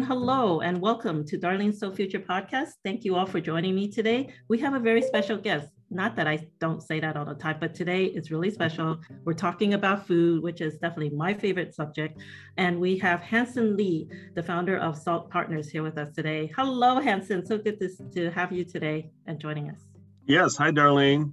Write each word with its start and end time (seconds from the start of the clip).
And 0.00 0.08
hello 0.08 0.60
and 0.60 0.80
welcome 0.80 1.26
to 1.26 1.36
Darlene 1.36 1.76
So 1.76 1.92
Future 1.92 2.20
podcast. 2.20 2.70
Thank 2.82 3.04
you 3.04 3.16
all 3.16 3.26
for 3.26 3.38
joining 3.38 3.74
me 3.74 3.86
today. 3.86 4.32
We 4.48 4.56
have 4.60 4.72
a 4.72 4.78
very 4.78 5.02
special 5.02 5.36
guest. 5.36 5.68
Not 5.90 6.16
that 6.16 6.26
I 6.26 6.48
don't 6.58 6.82
say 6.82 7.00
that 7.00 7.18
all 7.18 7.26
the 7.26 7.34
time, 7.34 7.58
but 7.60 7.74
today 7.74 8.06
is 8.06 8.30
really 8.30 8.50
special. 8.50 8.98
We're 9.24 9.34
talking 9.34 9.74
about 9.74 10.06
food, 10.06 10.42
which 10.42 10.62
is 10.62 10.78
definitely 10.78 11.10
my 11.10 11.34
favorite 11.34 11.74
subject. 11.74 12.18
And 12.56 12.80
we 12.80 12.96
have 12.96 13.20
Hanson 13.20 13.76
Li, 13.76 14.08
the 14.34 14.42
founder 14.42 14.78
of 14.78 14.96
Salt 14.96 15.28
Partners, 15.28 15.68
here 15.68 15.82
with 15.82 15.98
us 15.98 16.14
today. 16.14 16.50
Hello, 16.56 16.98
Hanson. 16.98 17.44
So 17.44 17.58
good 17.58 17.78
to, 17.80 17.90
to 18.14 18.30
have 18.30 18.52
you 18.52 18.64
today 18.64 19.10
and 19.26 19.38
joining 19.38 19.68
us. 19.68 19.80
Yes. 20.24 20.56
Hi, 20.56 20.70
Darlene. 20.70 21.30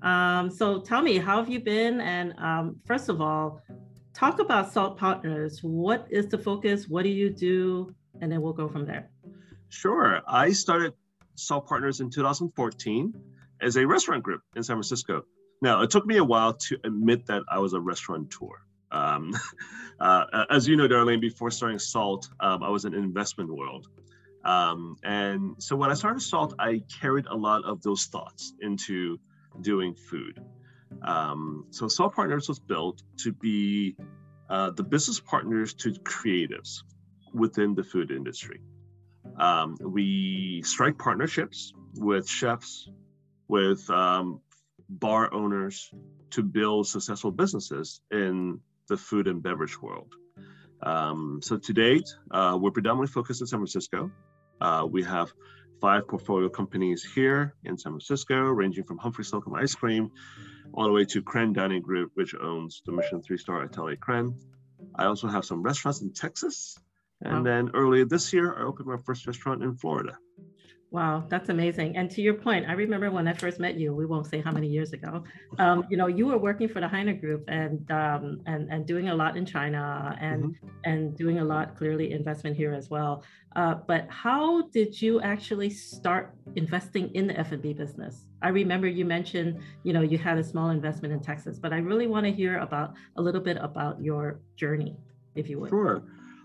Um, 0.00 0.50
so 0.50 0.80
tell 0.80 1.02
me, 1.02 1.18
how 1.18 1.36
have 1.36 1.50
you 1.50 1.60
been? 1.60 2.00
And 2.00 2.32
um, 2.38 2.76
first 2.86 3.10
of 3.10 3.20
all, 3.20 3.60
talk 4.16 4.38
about 4.38 4.72
Salt 4.72 4.96
Partners. 4.96 5.62
What 5.62 6.06
is 6.08 6.26
the 6.28 6.38
focus? 6.38 6.88
What 6.88 7.02
do 7.02 7.10
you 7.10 7.28
do? 7.28 7.94
And 8.20 8.32
then 8.32 8.40
we'll 8.40 8.54
go 8.54 8.66
from 8.66 8.86
there. 8.86 9.10
Sure. 9.68 10.22
I 10.26 10.52
started 10.52 10.94
Salt 11.34 11.68
Partners 11.68 12.00
in 12.00 12.08
2014 12.08 13.12
as 13.60 13.76
a 13.76 13.86
restaurant 13.86 14.22
group 14.22 14.40
in 14.56 14.62
San 14.62 14.76
Francisco. 14.76 15.22
Now, 15.60 15.82
it 15.82 15.90
took 15.90 16.06
me 16.06 16.16
a 16.16 16.24
while 16.24 16.54
to 16.54 16.78
admit 16.84 17.26
that 17.26 17.42
I 17.50 17.58
was 17.58 17.74
a 17.74 17.80
restaurateur. 17.80 18.62
Um, 18.90 19.34
uh, 20.00 20.46
as 20.48 20.66
you 20.66 20.76
know, 20.76 20.88
Darlene, 20.88 21.20
before 21.20 21.50
starting 21.50 21.78
Salt, 21.78 22.28
um, 22.40 22.62
I 22.62 22.70
was 22.70 22.86
in 22.86 22.94
investment 22.94 23.54
world. 23.54 23.88
Um, 24.44 24.96
and 25.02 25.56
so 25.58 25.76
when 25.76 25.90
I 25.90 25.94
started 25.94 26.20
Salt, 26.20 26.54
I 26.58 26.82
carried 27.00 27.26
a 27.26 27.36
lot 27.36 27.64
of 27.64 27.82
those 27.82 28.04
thoughts 28.06 28.54
into 28.60 29.18
doing 29.60 29.94
food. 29.94 30.40
Um, 31.02 31.66
so 31.70 31.88
Salt 31.88 32.14
Partners 32.14 32.48
was 32.48 32.58
built 32.58 33.02
to 33.18 33.32
be 33.32 33.96
uh, 34.48 34.70
the 34.70 34.82
business 34.82 35.20
partners 35.20 35.74
to 35.74 35.90
creatives 35.90 36.82
within 37.32 37.74
the 37.74 37.84
food 37.84 38.10
industry. 38.10 38.60
Um, 39.38 39.76
we 39.80 40.62
strike 40.64 40.98
partnerships 40.98 41.72
with 41.94 42.28
chefs, 42.28 42.88
with 43.48 43.88
um, 43.90 44.40
bar 44.88 45.32
owners 45.32 45.90
to 46.30 46.42
build 46.42 46.86
successful 46.86 47.30
businesses 47.30 48.00
in 48.10 48.60
the 48.88 48.96
food 48.96 49.26
and 49.26 49.42
beverage 49.42 49.80
world. 49.80 50.14
Um, 50.82 51.40
so 51.42 51.56
to 51.56 51.72
date, 51.72 52.08
uh, 52.30 52.56
we're 52.60 52.70
predominantly 52.70 53.12
focused 53.12 53.40
in 53.40 53.46
San 53.46 53.58
Francisco. 53.58 54.10
Uh, 54.60 54.86
we 54.90 55.02
have 55.02 55.32
five 55.80 56.08
portfolio 56.08 56.48
companies 56.48 57.04
here 57.04 57.54
in 57.64 57.76
San 57.76 57.92
Francisco, 57.92 58.36
ranging 58.36 58.84
from 58.84 58.98
Humphry 58.98 59.24
Slocombe 59.24 59.60
Ice 59.60 59.74
Cream 59.74 60.10
all 60.72 60.84
the 60.84 60.92
way 60.92 61.04
to 61.06 61.22
Crenn 61.22 61.52
Dining 61.52 61.82
Group, 61.82 62.12
which 62.14 62.34
owns 62.34 62.82
the 62.84 62.92
Mission 62.92 63.22
three-star 63.22 63.62
Atelier 63.62 63.96
Crenn. 63.96 64.34
I 64.94 65.06
also 65.06 65.28
have 65.28 65.44
some 65.44 65.62
restaurants 65.62 66.02
in 66.02 66.12
Texas. 66.12 66.78
And 67.22 67.38
wow. 67.38 67.42
then 67.42 67.70
earlier 67.74 68.04
this 68.04 68.32
year, 68.32 68.58
I 68.58 68.64
opened 68.64 68.88
my 68.88 68.98
first 68.98 69.26
restaurant 69.26 69.62
in 69.62 69.74
Florida. 69.76 70.18
Wow, 70.92 71.24
that's 71.28 71.48
amazing. 71.48 71.96
And 71.96 72.08
to 72.12 72.22
your 72.22 72.34
point, 72.34 72.66
I 72.68 72.72
remember 72.72 73.10
when 73.10 73.26
I 73.26 73.32
first 73.32 73.58
met 73.58 73.74
you. 73.74 73.92
We 73.92 74.06
won't 74.06 74.26
say 74.26 74.40
how 74.40 74.52
many 74.52 74.68
years 74.68 74.92
ago. 74.92 75.24
Um, 75.58 75.84
you 75.90 75.96
know, 75.96 76.06
you 76.06 76.26
were 76.26 76.38
working 76.38 76.68
for 76.68 76.80
the 76.80 76.86
Heine 76.86 77.18
Group 77.18 77.44
and 77.48 77.90
um, 77.90 78.40
and 78.46 78.70
and 78.70 78.86
doing 78.86 79.08
a 79.08 79.14
lot 79.14 79.36
in 79.36 79.44
China 79.44 80.16
and 80.20 80.44
mm-hmm. 80.44 80.68
and 80.84 81.16
doing 81.16 81.40
a 81.40 81.44
lot 81.44 81.76
clearly 81.76 82.12
investment 82.12 82.56
here 82.56 82.72
as 82.72 82.88
well. 82.88 83.24
Uh, 83.56 83.74
but 83.86 84.06
how 84.10 84.62
did 84.68 85.00
you 85.00 85.20
actually 85.22 85.70
start 85.70 86.34
investing 86.54 87.12
in 87.14 87.26
the 87.26 87.38
F&B 87.40 87.72
business? 87.72 88.26
I 88.42 88.48
remember 88.48 88.86
you 88.86 89.06
mentioned, 89.06 89.60
you 89.82 89.92
know, 89.94 90.02
you 90.02 90.18
had 90.18 90.36
a 90.38 90.44
small 90.44 90.68
investment 90.70 91.14
in 91.14 91.20
Texas, 91.20 91.58
but 91.58 91.72
I 91.72 91.78
really 91.78 92.06
want 92.06 92.26
to 92.26 92.32
hear 92.32 92.58
about 92.58 92.92
a 93.16 93.22
little 93.22 93.40
bit 93.40 93.56
about 93.60 94.00
your 94.00 94.40
journey, 94.56 94.94
if 95.34 95.48
you 95.48 95.58
would. 95.60 95.70
Sure. 95.70 96.02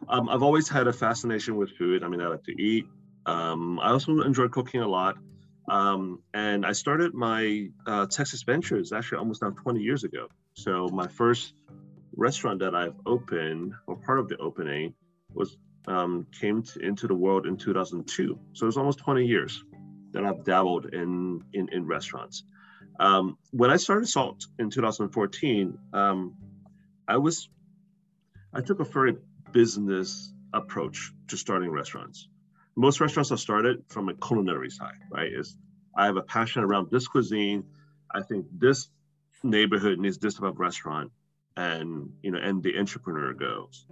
Um, 0.08 0.30
I've 0.30 0.42
always 0.42 0.70
had 0.70 0.88
a 0.88 0.94
fascination 0.94 1.58
with 1.58 1.70
food. 1.78 2.04
I 2.04 2.08
mean, 2.08 2.22
I 2.22 2.28
like 2.28 2.44
to 2.46 2.62
eat. 2.62 2.88
Um, 3.26 3.80
I 3.80 3.90
also 3.90 4.22
enjoy 4.22 4.48
cooking 4.48 4.82
a 4.82 4.88
lot. 4.88 5.18
Um, 5.70 6.22
and 6.34 6.66
I 6.66 6.72
started 6.74 7.14
my 7.14 7.70
uh, 7.86 8.06
Texas 8.08 8.44
Ventures 8.44 8.92
actually 8.92 9.20
almost 9.20 9.42
now 9.42 9.52
20 9.52 9.80
years 9.80 10.04
ago. 10.04 10.28
So 10.54 10.88
my 10.90 11.08
first 11.08 11.54
restaurant 12.16 12.60
that 12.60 12.76
I've 12.76 12.96
opened, 13.06 13.74
or 13.88 13.96
part 13.96 14.20
of 14.20 14.28
the 14.28 14.38
opening, 14.38 14.94
was 15.34 15.58
um, 15.88 16.28
came 16.40 16.64
to, 16.64 16.80
into 16.80 17.08
the 17.08 17.16
world 17.16 17.46
in 17.46 17.58
2002. 17.58 18.38
So 18.54 18.68
it's 18.68 18.78
almost 18.78 19.00
20 19.00 19.26
years 19.26 19.64
that 20.12 20.26
I've 20.26 20.44
dabbled 20.44 20.88
in 20.94 21.42
in, 21.54 21.70
in 21.72 21.86
restaurants. 21.86 22.44
Um, 23.00 23.38
when 23.52 23.70
I 23.70 23.78
started 23.78 24.08
Salt 24.08 24.46
in 24.60 24.70
2014, 24.70 25.78
um, 25.94 26.36
I 27.08 27.18
was 27.18 27.50
I 28.54 28.62
took 28.62 28.80
a 28.80 28.84
very 28.84 29.18
business 29.52 30.34
approach 30.54 31.12
to 31.30 31.38
starting 31.38 31.70
restaurants 31.70 32.28
most 32.76 33.00
restaurants 33.00 33.32
are 33.32 33.38
started 33.38 33.84
from 33.90 34.10
a 34.10 34.14
culinary 34.14 34.70
side, 34.70 35.00
right? 35.10 35.32
Is 35.32 35.58
I 35.96 36.06
have 36.06 36.18
a 36.18 36.22
passion 36.22 36.64
around 36.64 36.90
this 36.92 37.08
cuisine. 37.08 37.64
I 38.14 38.22
think 38.22 38.46
this 38.58 38.90
neighborhood 39.44 40.00
needs 40.00 40.18
this 40.18 40.36
type 40.36 40.44
of 40.44 40.60
restaurant, 40.60 41.12
and 41.58 42.10
you 42.22 42.32
know, 42.32 42.40
and 42.40 42.64
the 42.64 42.78
entrepreneur 42.78 43.34
goes. 43.34 43.86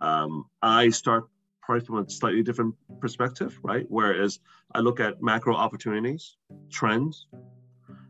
Um, 0.00 0.44
I 0.62 0.90
start 0.90 1.28
probably 1.62 1.84
from 1.84 1.98
a 1.98 2.10
slightly 2.10 2.42
different 2.42 2.74
perspective, 3.00 3.58
right? 3.62 3.86
Whereas 3.88 4.38
I 4.74 4.80
look 4.80 5.00
at 5.00 5.22
macro 5.22 5.56
opportunities, 5.56 6.36
trends. 6.70 7.26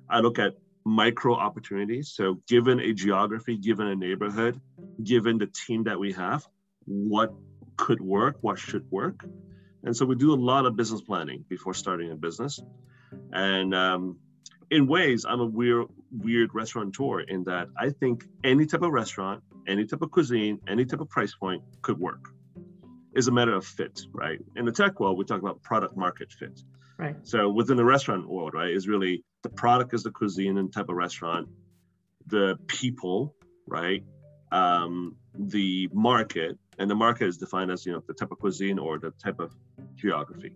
I 0.09 0.21
look 0.21 0.39
at 0.39 0.55
micro 0.85 1.35
opportunities. 1.35 2.13
So, 2.15 2.41
given 2.47 2.81
a 2.81 2.93
geography, 2.93 3.57
given 3.57 3.89
a 3.89 3.97
neighborhood, 3.97 4.61
given 5.03 5.39
the 5.39 5.47
team 5.47 5.85
that 5.85 5.99
we 5.99 6.13
have, 6.13 6.47
what 6.85 7.35
could 7.77 8.01
work, 8.01 8.37
what 8.41 8.59
should 8.59 8.89
work, 8.91 9.25
and 9.87 9.97
so 9.97 10.05
we 10.05 10.17
do 10.17 10.35
a 10.35 10.41
lot 10.53 10.67
of 10.67 10.75
business 10.77 11.01
planning 11.01 11.45
before 11.49 11.73
starting 11.73 12.11
a 12.11 12.17
business. 12.17 12.61
And 13.33 13.73
um, 13.73 14.19
in 14.69 14.89
ways, 14.89 15.25
I'm 15.25 15.41
a 15.41 15.47
weird, 15.47 15.87
weird 16.11 16.51
restaurateur 16.53 17.21
in 17.21 17.45
that 17.45 17.69
I 17.79 17.91
think 17.91 18.25
any 18.43 18.67
type 18.67 18.83
of 18.83 18.91
restaurant, 18.91 19.45
any 19.69 19.87
type 19.87 20.03
of 20.03 20.11
cuisine, 20.11 20.59
any 20.69 20.85
type 20.87 21.01
of 21.01 21.09
price 21.09 21.35
point 21.35 21.63
could 21.83 21.99
work. 21.99 22.25
It's 23.15 23.29
a 23.29 23.33
matter 23.33 23.55
of 23.55 23.65
fit, 23.65 24.01
right? 24.13 24.41
In 24.57 24.65
the 24.65 24.73
tech 24.73 24.99
world, 24.99 25.17
we 25.19 25.25
talk 25.25 25.41
about 25.41 25.63
product 25.63 25.97
market 25.97 26.33
fit. 26.33 26.61
Right. 26.99 27.17
So 27.23 27.49
within 27.49 27.77
the 27.77 27.85
restaurant 27.85 28.29
world, 28.29 28.55
right, 28.55 28.71
is 28.71 28.89
really 28.89 29.23
the 29.45 29.51
product 29.51 29.95
is 29.95 30.03
the 30.03 30.11
cuisine 30.11 30.59
and 30.59 30.73
type 30.73 30.89
of 30.89 30.97
restaurant, 30.97 31.49
the 32.27 32.59
people, 32.67 33.37
right, 33.69 34.03
um, 34.51 35.15
the 35.39 35.89
market, 35.93 36.59
and 36.79 36.91
the 36.91 36.95
market 36.95 37.27
is 37.27 37.37
defined 37.39 37.71
as 37.71 37.87
you 37.87 37.93
know 37.93 38.03
the 38.07 38.15
type 38.15 38.31
of 38.31 38.39
cuisine 38.39 38.79
or 38.79 38.99
the 38.99 39.11
type 39.23 39.41
of 39.41 39.55
geography. 39.95 40.53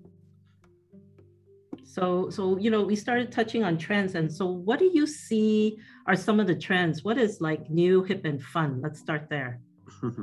So, 1.84 2.30
so 2.30 2.56
you 2.56 2.70
know, 2.70 2.82
we 2.82 2.94
started 2.94 3.32
touching 3.32 3.64
on 3.64 3.76
trends, 3.76 4.14
and 4.14 4.32
so 4.32 4.46
what 4.46 4.78
do 4.78 4.90
you 4.92 5.06
see 5.06 5.78
are 6.06 6.16
some 6.16 6.38
of 6.38 6.46
the 6.46 6.54
trends? 6.54 7.02
What 7.04 7.18
is 7.18 7.40
like 7.40 7.68
new, 7.70 8.02
hip, 8.04 8.24
and 8.24 8.42
fun? 8.42 8.80
Let's 8.80 9.00
start 9.00 9.28
there. 9.28 9.60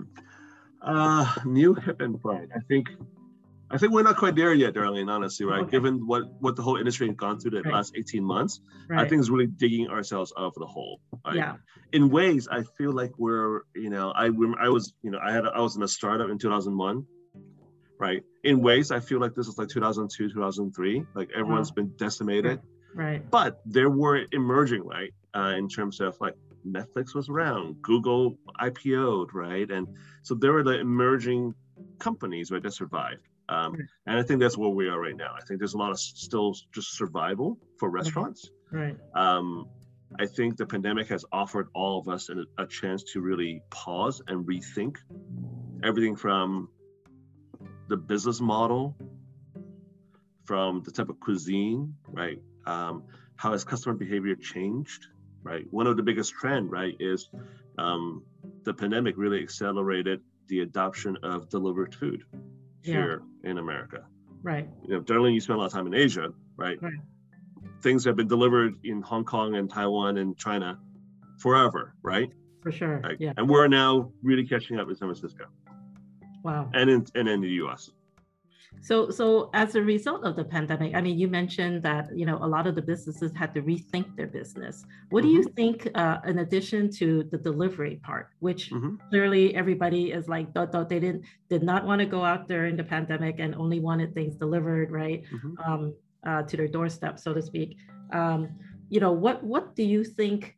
uh, 0.81 1.35
new, 1.45 1.73
hip, 1.73 2.01
and 2.01 2.21
fun. 2.21 2.47
I 2.55 2.59
think 2.67 2.89
I 3.69 3.77
think 3.77 3.91
we're 3.91 4.03
not 4.03 4.15
quite 4.15 4.35
there 4.35 4.53
yet, 4.53 4.73
Darlene, 4.73 5.09
honestly, 5.09 5.45
right? 5.45 5.61
Okay. 5.61 5.71
Given 5.71 6.07
what, 6.07 6.23
what 6.39 6.55
the 6.55 6.61
whole 6.61 6.77
industry 6.77 7.07
has 7.07 7.15
gone 7.17 7.39
through 7.39 7.51
the 7.51 7.61
right. 7.63 7.73
last 7.73 7.93
18 7.97 8.23
months, 8.23 8.61
right. 8.87 8.99
I 8.99 9.07
think 9.07 9.19
it's 9.19 9.29
really 9.29 9.47
digging 9.47 9.89
ourselves 9.89 10.31
out 10.37 10.45
of 10.45 10.53
the 10.55 10.65
hole. 10.65 11.01
Right? 11.25 11.35
Yeah. 11.35 11.55
In 11.91 12.09
ways, 12.09 12.47
I 12.49 12.63
feel 12.77 12.93
like 12.93 13.11
we're, 13.17 13.61
you 13.75 13.89
know, 13.89 14.11
I 14.11 14.25
I 14.59 14.69
was, 14.69 14.93
you 15.01 15.11
know, 15.11 15.19
I 15.21 15.33
had, 15.33 15.45
a, 15.45 15.49
I 15.49 15.59
was 15.59 15.75
in 15.75 15.83
a 15.83 15.87
startup 15.87 16.29
in 16.29 16.37
2001, 16.37 17.05
right? 17.99 18.23
In 18.43 18.61
ways, 18.61 18.91
I 18.91 19.01
feel 19.01 19.19
like 19.19 19.35
this 19.35 19.47
is 19.47 19.57
like 19.57 19.67
2002, 19.67 20.29
2003. 20.29 21.05
Like 21.13 21.29
everyone's 21.35 21.71
wow. 21.71 21.75
been 21.75 21.93
decimated. 21.97 22.61
Right. 22.95 23.29
But 23.29 23.59
there 23.65 23.89
were 23.89 24.25
emerging, 24.31 24.83
right? 24.85 25.13
Uh, 25.35 25.55
in 25.57 25.67
terms 25.67 25.99
of 25.99 26.15
like 26.21 26.35
Netflix 26.65 27.13
was 27.13 27.27
around, 27.27 27.81
Google 27.81 28.37
IPO'd, 28.61 29.33
right? 29.33 29.69
And 29.69 29.87
so 30.23 30.35
there 30.35 30.53
were 30.53 30.63
the 30.63 30.79
emerging 30.79 31.53
companies 31.99 32.49
right 32.49 32.63
that 32.63 32.73
survived 32.73 33.26
um, 33.49 33.77
and 34.05 34.19
I 34.19 34.23
think 34.23 34.41
that's 34.41 34.57
where 34.57 34.69
we 34.69 34.89
are 34.89 34.99
right 34.99 35.15
now. 35.15 35.33
I 35.35 35.41
think 35.45 35.59
there's 35.59 35.73
a 35.73 35.77
lot 35.77 35.91
of 35.91 35.99
still 35.99 36.55
just 36.73 36.97
survival 36.97 37.57
for 37.79 37.89
restaurants. 37.89 38.49
Right. 38.71 38.97
Um, 39.15 39.69
I 40.19 40.25
think 40.25 40.57
the 40.57 40.65
pandemic 40.65 41.07
has 41.09 41.25
offered 41.31 41.67
all 41.73 41.99
of 41.99 42.07
us 42.07 42.29
a, 42.29 42.45
a, 42.61 42.65
chance 42.65 43.03
to 43.13 43.21
really 43.21 43.61
pause 43.69 44.21
and 44.27 44.45
rethink 44.45 44.97
everything 45.83 46.15
from 46.15 46.69
the 47.87 47.97
business 47.97 48.39
model, 48.39 48.95
from 50.45 50.81
the 50.83 50.91
type 50.91 51.09
of 51.09 51.19
cuisine, 51.19 51.93
right? 52.07 52.41
Um, 52.65 53.03
how 53.35 53.51
has 53.51 53.63
customer 53.63 53.95
behavior 53.95 54.35
changed, 54.35 55.07
right? 55.43 55.65
One 55.71 55.87
of 55.87 55.97
the 55.97 56.03
biggest 56.03 56.33
trend, 56.33 56.71
right, 56.71 56.95
is 56.99 57.29
um, 57.77 58.23
the 58.63 58.73
pandemic 58.73 59.15
really 59.17 59.41
accelerated 59.41 60.21
the 60.47 60.61
adoption 60.61 61.17
of 61.23 61.49
delivered 61.49 61.93
food 61.93 62.23
here 62.87 63.21
yeah. 63.43 63.51
in 63.51 63.57
America. 63.57 64.05
Right. 64.43 64.67
You 64.83 64.95
know, 64.95 65.01
generally 65.01 65.33
you 65.33 65.41
spend 65.41 65.57
a 65.57 65.59
lot 65.59 65.67
of 65.67 65.73
time 65.73 65.87
in 65.87 65.93
Asia, 65.93 66.29
right? 66.55 66.81
Right. 66.81 66.93
Things 67.81 68.03
have 68.05 68.15
been 68.15 68.27
delivered 68.27 68.75
in 68.83 69.01
Hong 69.01 69.23
Kong 69.23 69.55
and 69.55 69.69
Taiwan 69.69 70.17
and 70.17 70.37
China 70.37 70.79
forever, 71.37 71.95
right? 72.01 72.29
For 72.61 72.71
sure. 72.71 72.99
Right? 72.99 73.17
Yeah. 73.19 73.33
And 73.37 73.49
we're 73.49 73.67
now 73.67 74.11
really 74.21 74.45
catching 74.45 74.79
up 74.79 74.89
in 74.89 74.95
San 74.95 75.07
Francisco. 75.07 75.45
Wow. 76.43 76.69
And 76.73 76.89
in 76.89 77.05
and 77.15 77.27
in 77.27 77.41
the 77.41 77.49
U.S. 77.63 77.91
So, 78.81 79.09
so 79.09 79.49
as 79.53 79.75
a 79.75 79.81
result 79.81 80.23
of 80.23 80.35
the 80.35 80.43
pandemic, 80.43 80.95
I 80.95 81.01
mean, 81.01 81.17
you 81.17 81.27
mentioned 81.27 81.83
that 81.83 82.07
you 82.15 82.25
know 82.25 82.37
a 82.41 82.47
lot 82.47 82.67
of 82.67 82.75
the 82.75 82.81
businesses 82.81 83.31
had 83.35 83.53
to 83.55 83.61
rethink 83.61 84.15
their 84.15 84.27
business. 84.27 84.85
What 85.09 85.23
mm-hmm. 85.23 85.29
do 85.29 85.33
you 85.33 85.41
mm-hmm. 85.41 85.55
think, 85.55 85.89
uh, 85.95 86.17
in 86.25 86.39
addition 86.39 86.89
to 86.91 87.23
the 87.31 87.37
delivery 87.37 87.99
part, 88.03 88.29
which 88.39 88.71
mm-hmm. 88.71 88.95
clearly 89.09 89.55
everybody 89.55 90.11
is 90.11 90.27
like, 90.27 90.53
thought 90.53 90.89
they 90.89 90.99
didn't 90.99 91.23
did 91.49 91.63
not 91.63 91.85
want 91.85 91.99
to 91.99 92.05
go 92.05 92.23
out 92.23 92.47
during 92.47 92.75
the 92.75 92.83
pandemic 92.83 93.39
and 93.39 93.55
only 93.55 93.79
wanted 93.79 94.13
things 94.13 94.35
delivered 94.35 94.91
right 94.91 95.23
mm-hmm. 95.23 95.71
um, 95.71 95.93
uh, 96.25 96.43
to 96.43 96.57
their 96.57 96.67
doorstep, 96.67 97.19
so 97.19 97.33
to 97.33 97.41
speak. 97.41 97.77
Um, 98.11 98.49
you 98.89 98.99
know, 98.99 99.11
what 99.11 99.43
what 99.43 99.75
do 99.75 99.83
you 99.83 100.03
think? 100.03 100.55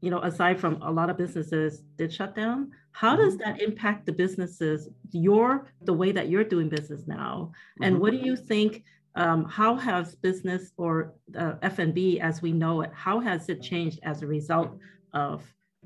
You 0.00 0.10
know, 0.10 0.20
aside 0.20 0.60
from 0.60 0.80
a 0.82 0.90
lot 0.90 1.10
of 1.10 1.16
businesses 1.16 1.82
did 1.96 2.12
shut 2.12 2.36
down, 2.36 2.70
how 2.96 3.14
does 3.14 3.36
mm-hmm. 3.36 3.52
that 3.52 3.60
impact 3.60 4.06
the 4.06 4.12
businesses, 4.12 4.88
your 5.12 5.70
the 5.82 5.92
way 5.92 6.12
that 6.12 6.30
you're 6.30 6.44
doing 6.44 6.70
business 6.70 7.02
now? 7.06 7.52
And 7.82 7.96
mm-hmm. 7.96 8.02
what 8.02 8.12
do 8.12 8.16
you 8.16 8.36
think? 8.36 8.84
Um, 9.16 9.44
how 9.44 9.76
has 9.76 10.14
business 10.14 10.72
or 10.78 11.14
uh, 11.38 11.54
F&B 11.62 12.20
as 12.20 12.40
we 12.42 12.52
know 12.52 12.82
it, 12.82 12.90
how 12.94 13.20
has 13.20 13.48
it 13.48 13.62
changed 13.62 13.98
as 14.02 14.22
a 14.22 14.26
result 14.26 14.78
of 15.12 15.42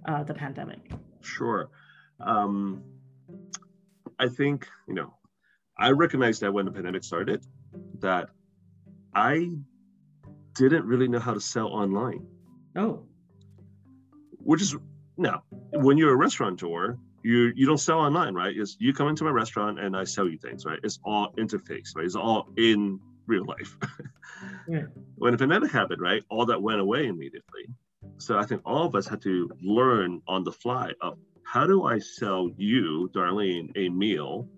uh, 0.09 0.23
the 0.25 0.35
pandemic? 0.35 0.91
Sure. 1.21 1.71
Um, 2.21 2.83
I 4.19 4.29
think, 4.29 4.69
you 4.89 4.95
know, 4.95 5.15
I 5.79 5.91
recognized 5.91 6.41
that 6.43 6.53
when 6.53 6.65
the 6.65 6.73
pandemic 6.73 7.05
started, 7.05 7.45
that 8.01 8.31
I 9.15 9.51
didn't 10.55 10.85
really 10.85 11.09
know 11.09 11.21
how 11.21 11.35
to 11.35 11.41
sell 11.41 11.69
online. 11.69 12.27
Oh. 12.77 13.05
Which 14.39 14.63
is 14.63 14.77
now, 15.17 15.43
when 15.73 15.99
you're 15.99 16.13
a 16.13 16.17
restaurateur, 16.17 16.97
you 17.23 17.53
you 17.55 17.67
don't 17.67 17.79
sell 17.79 17.99
online, 17.99 18.35
right? 18.35 18.57
It's 18.57 18.77
you 18.81 18.93
come 18.93 19.09
into 19.09 19.25
my 19.25 19.31
restaurant 19.31 19.79
and 19.79 19.97
I 19.97 20.05
sell 20.05 20.29
you 20.29 20.39
things, 20.39 20.65
right? 20.65 20.79
It's 20.83 20.99
all 21.05 21.33
interface, 21.37 21.95
right? 21.95 22.05
It's 22.05 22.17
all 22.17 22.49
in 22.57 22.99
real 23.27 23.45
life. 23.45 23.77
yeah. 24.69 24.85
When 25.17 25.33
the 25.33 25.39
pandemic 25.39 25.71
happened, 25.71 26.01
right, 26.01 26.23
all 26.31 26.47
that 26.47 26.61
went 26.61 26.81
away 26.81 27.07
immediately. 27.07 27.67
So 28.19 28.39
I 28.39 28.45
think 28.45 28.63
all 28.65 28.87
of 28.87 28.95
us 28.95 29.07
had 29.07 29.21
to 29.23 29.51
learn 29.63 30.23
on 30.27 30.45
the 30.45 30.53
fly 30.53 30.93
of 31.01 31.19
how 31.45 31.67
do 31.67 31.85
I 31.85 31.99
sell 31.99 32.51
you, 32.57 33.11
Darlene, 33.15 33.71
a 33.77 33.89
meal 33.89 34.49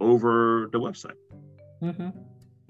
over 0.00 0.68
the 0.72 0.80
website. 0.80 1.18
Mm-hmm. 1.82 2.10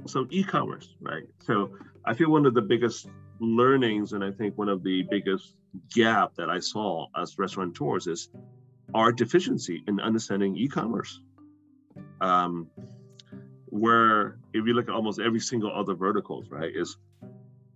So 0.07 0.27
e-commerce, 0.31 0.97
right? 1.01 1.25
So 1.41 1.77
I 2.05 2.15
feel 2.15 2.31
one 2.31 2.47
of 2.47 2.55
the 2.55 2.63
biggest 2.63 3.09
learnings, 3.41 4.13
and 4.13 4.25
I 4.25 4.31
think 4.33 4.57
one 4.57 4.69
of 4.69 4.83
the 4.83 5.03
biggest 5.03 5.55
gap 5.95 6.35
that 6.37 6.51
I 6.51 6.59
saw 6.59 7.07
as 7.17 7.39
restaurateurs 7.39 8.07
is 8.07 8.29
our 8.95 9.13
deficiency 9.13 9.83
in 9.87 10.01
understanding 10.01 10.57
e-commerce. 10.57 11.21
Um, 12.21 12.69
where 13.67 14.39
if 14.53 14.67
you 14.67 14.75
look 14.75 14.89
at 14.89 14.95
almost 14.95 15.21
every 15.21 15.41
single 15.41 15.73
other 15.73 15.95
verticals, 15.95 16.51
right, 16.51 16.71
is 16.75 16.97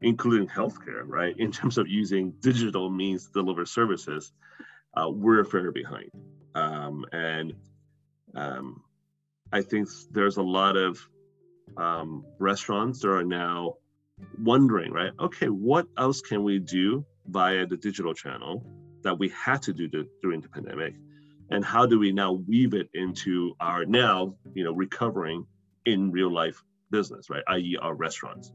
including 0.03 0.49
healthcare, 0.49 1.03
right, 1.07 1.35
in 1.39 1.53
terms 1.53 1.79
of 1.79 1.89
using 1.89 2.33
digital 2.41 2.91
means 2.91 3.27
to 3.27 3.33
deliver 3.33 3.65
services, 3.65 4.33
uh, 4.97 5.09
we're 5.09 5.45
further 5.45 5.71
behind. 5.71 6.11
Um, 6.55 7.05
and 7.13 7.55
um, 8.35 8.83
I 9.53 9.63
think 9.63 9.89
there's 10.11 10.37
a 10.37 10.43
lot 10.43 10.77
of 10.77 10.99
um, 11.77 12.25
restaurants 12.39 13.01
that 13.01 13.11
are 13.11 13.25
now 13.25 13.75
wondering, 14.43 14.93
right? 14.93 15.13
Okay, 15.19 15.47
what 15.47 15.87
else 15.97 16.21
can 16.21 16.43
we 16.43 16.59
do 16.59 17.05
via 17.27 17.67
the 17.67 17.77
digital 17.77 18.15
channel 18.15 18.65
that 19.03 19.19
we 19.19 19.29
had 19.31 19.63
to 19.63 19.73
do 19.73 19.89
the, 19.89 20.09
during 20.23 20.41
the 20.41 20.49
pandemic? 20.49 20.95
And 21.51 21.65
how 21.65 21.87
do 21.87 21.99
we 21.99 22.13
now 22.13 22.33
weave 22.33 22.75
it 22.75 22.89
into 22.95 23.55
our 23.61 23.85
now, 23.85 24.35
you 24.55 24.65
know, 24.65 24.73
recovering 24.73 25.47
in 25.85 26.11
real 26.11 26.33
life 26.33 26.63
business, 26.91 27.29
right? 27.29 27.43
I.e., 27.49 27.77
our 27.81 27.95
restaurants. 27.95 28.53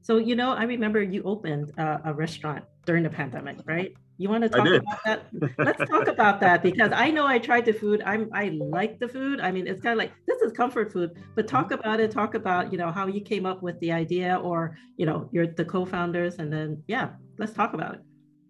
So, 0.00 0.18
you 0.18 0.36
know, 0.36 0.52
I 0.52 0.62
remember 0.62 1.02
you 1.02 1.22
opened 1.24 1.72
uh, 1.78 1.98
a 2.04 2.14
restaurant 2.14 2.64
during 2.84 3.02
the 3.02 3.10
pandemic, 3.10 3.58
right? 3.66 3.92
You 4.18 4.30
want 4.30 4.44
to 4.44 4.48
talk 4.48 4.66
about 4.66 5.04
that? 5.04 5.26
Let's 5.58 5.90
talk 5.90 6.06
about 6.06 6.40
that 6.40 6.62
because 6.62 6.90
I 6.94 7.10
know 7.10 7.26
I 7.26 7.38
tried 7.38 7.66
the 7.66 7.72
food. 7.72 8.02
I'm 8.06 8.30
I 8.32 8.48
like 8.48 8.98
the 8.98 9.08
food. 9.08 9.40
I 9.40 9.50
mean, 9.50 9.66
it's 9.66 9.82
kind 9.82 9.92
of 9.92 9.98
like 9.98 10.12
this 10.26 10.40
is 10.40 10.52
comfort 10.52 10.90
food. 10.90 11.10
But 11.34 11.46
talk 11.46 11.66
mm-hmm. 11.66 11.80
about 11.80 12.00
it. 12.00 12.10
Talk 12.12 12.34
about 12.34 12.72
you 12.72 12.78
know 12.78 12.90
how 12.90 13.08
you 13.08 13.20
came 13.20 13.44
up 13.44 13.62
with 13.62 13.78
the 13.80 13.92
idea, 13.92 14.36
or 14.42 14.78
you 14.96 15.04
know 15.04 15.28
you're 15.32 15.48
the 15.48 15.64
co-founders, 15.64 16.36
and 16.36 16.50
then 16.50 16.82
yeah, 16.86 17.10
let's 17.38 17.52
talk 17.52 17.74
about 17.74 17.94
it. 17.94 18.00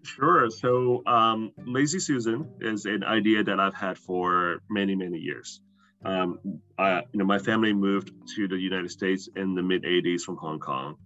Sure. 0.04 0.48
So 0.50 1.02
um, 1.06 1.52
Lazy 1.66 1.98
Susan 1.98 2.48
is 2.60 2.84
an 2.84 3.02
idea 3.04 3.42
that 3.42 3.58
I've 3.58 3.74
had 3.74 3.98
for 3.98 4.60
many 4.70 4.94
many 4.94 5.18
years. 5.18 5.60
Um, 6.04 6.38
I, 6.78 6.98
you 7.12 7.18
know, 7.18 7.24
my 7.24 7.38
family 7.38 7.72
moved 7.72 8.12
to 8.36 8.46
the 8.46 8.56
United 8.56 8.90
States 8.90 9.28
in 9.34 9.54
the 9.54 9.62
mid 9.62 9.82
'80s 9.82 10.22
from 10.22 10.36
Hong 10.36 10.60
Kong, 10.60 10.96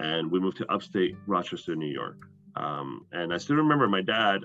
and 0.00 0.30
we 0.30 0.40
moved 0.40 0.56
to 0.58 0.72
upstate 0.72 1.16
Rochester, 1.26 1.76
New 1.76 1.92
York. 1.92 2.16
Um, 2.56 3.06
and 3.12 3.32
I 3.32 3.38
still 3.38 3.56
remember 3.56 3.88
my 3.88 4.02
dad 4.02 4.44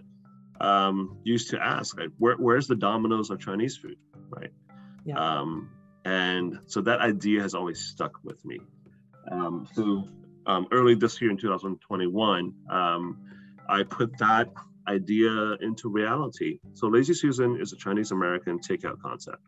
um, 0.59 1.17
used 1.23 1.49
to 1.51 1.63
ask, 1.63 1.97
like, 1.97 2.09
Where, 2.17 2.35
"Where's 2.35 2.67
the 2.67 2.75
Domino's 2.75 3.29
of 3.29 3.39
Chinese 3.39 3.77
food?" 3.77 3.97
Right. 4.29 4.51
Yeah. 5.05 5.17
Um, 5.17 5.69
and 6.05 6.59
so 6.65 6.81
that 6.81 6.99
idea 6.99 7.41
has 7.41 7.55
always 7.55 7.79
stuck 7.79 8.19
with 8.23 8.43
me. 8.45 8.59
Um, 9.31 9.67
so 9.73 10.07
um, 10.45 10.67
early 10.71 10.95
this 10.95 11.21
year 11.21 11.31
in 11.31 11.37
2021, 11.37 12.53
um, 12.69 13.17
I 13.67 13.83
put 13.83 14.17
that 14.19 14.49
idea 14.87 15.53
into 15.61 15.89
reality. 15.89 16.59
So 16.73 16.87
Lazy 16.87 17.13
Susan 17.13 17.59
is 17.59 17.73
a 17.73 17.77
Chinese 17.77 18.11
American 18.11 18.59
takeout 18.59 18.99
concept. 19.01 19.41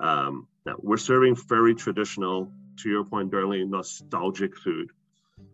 Um, 0.00 0.46
now 0.66 0.76
we're 0.78 0.96
serving 0.96 1.36
very 1.48 1.74
traditional, 1.74 2.52
to 2.78 2.88
your 2.88 3.04
point, 3.04 3.32
Darlene, 3.32 3.70
nostalgic 3.70 4.56
food. 4.56 4.90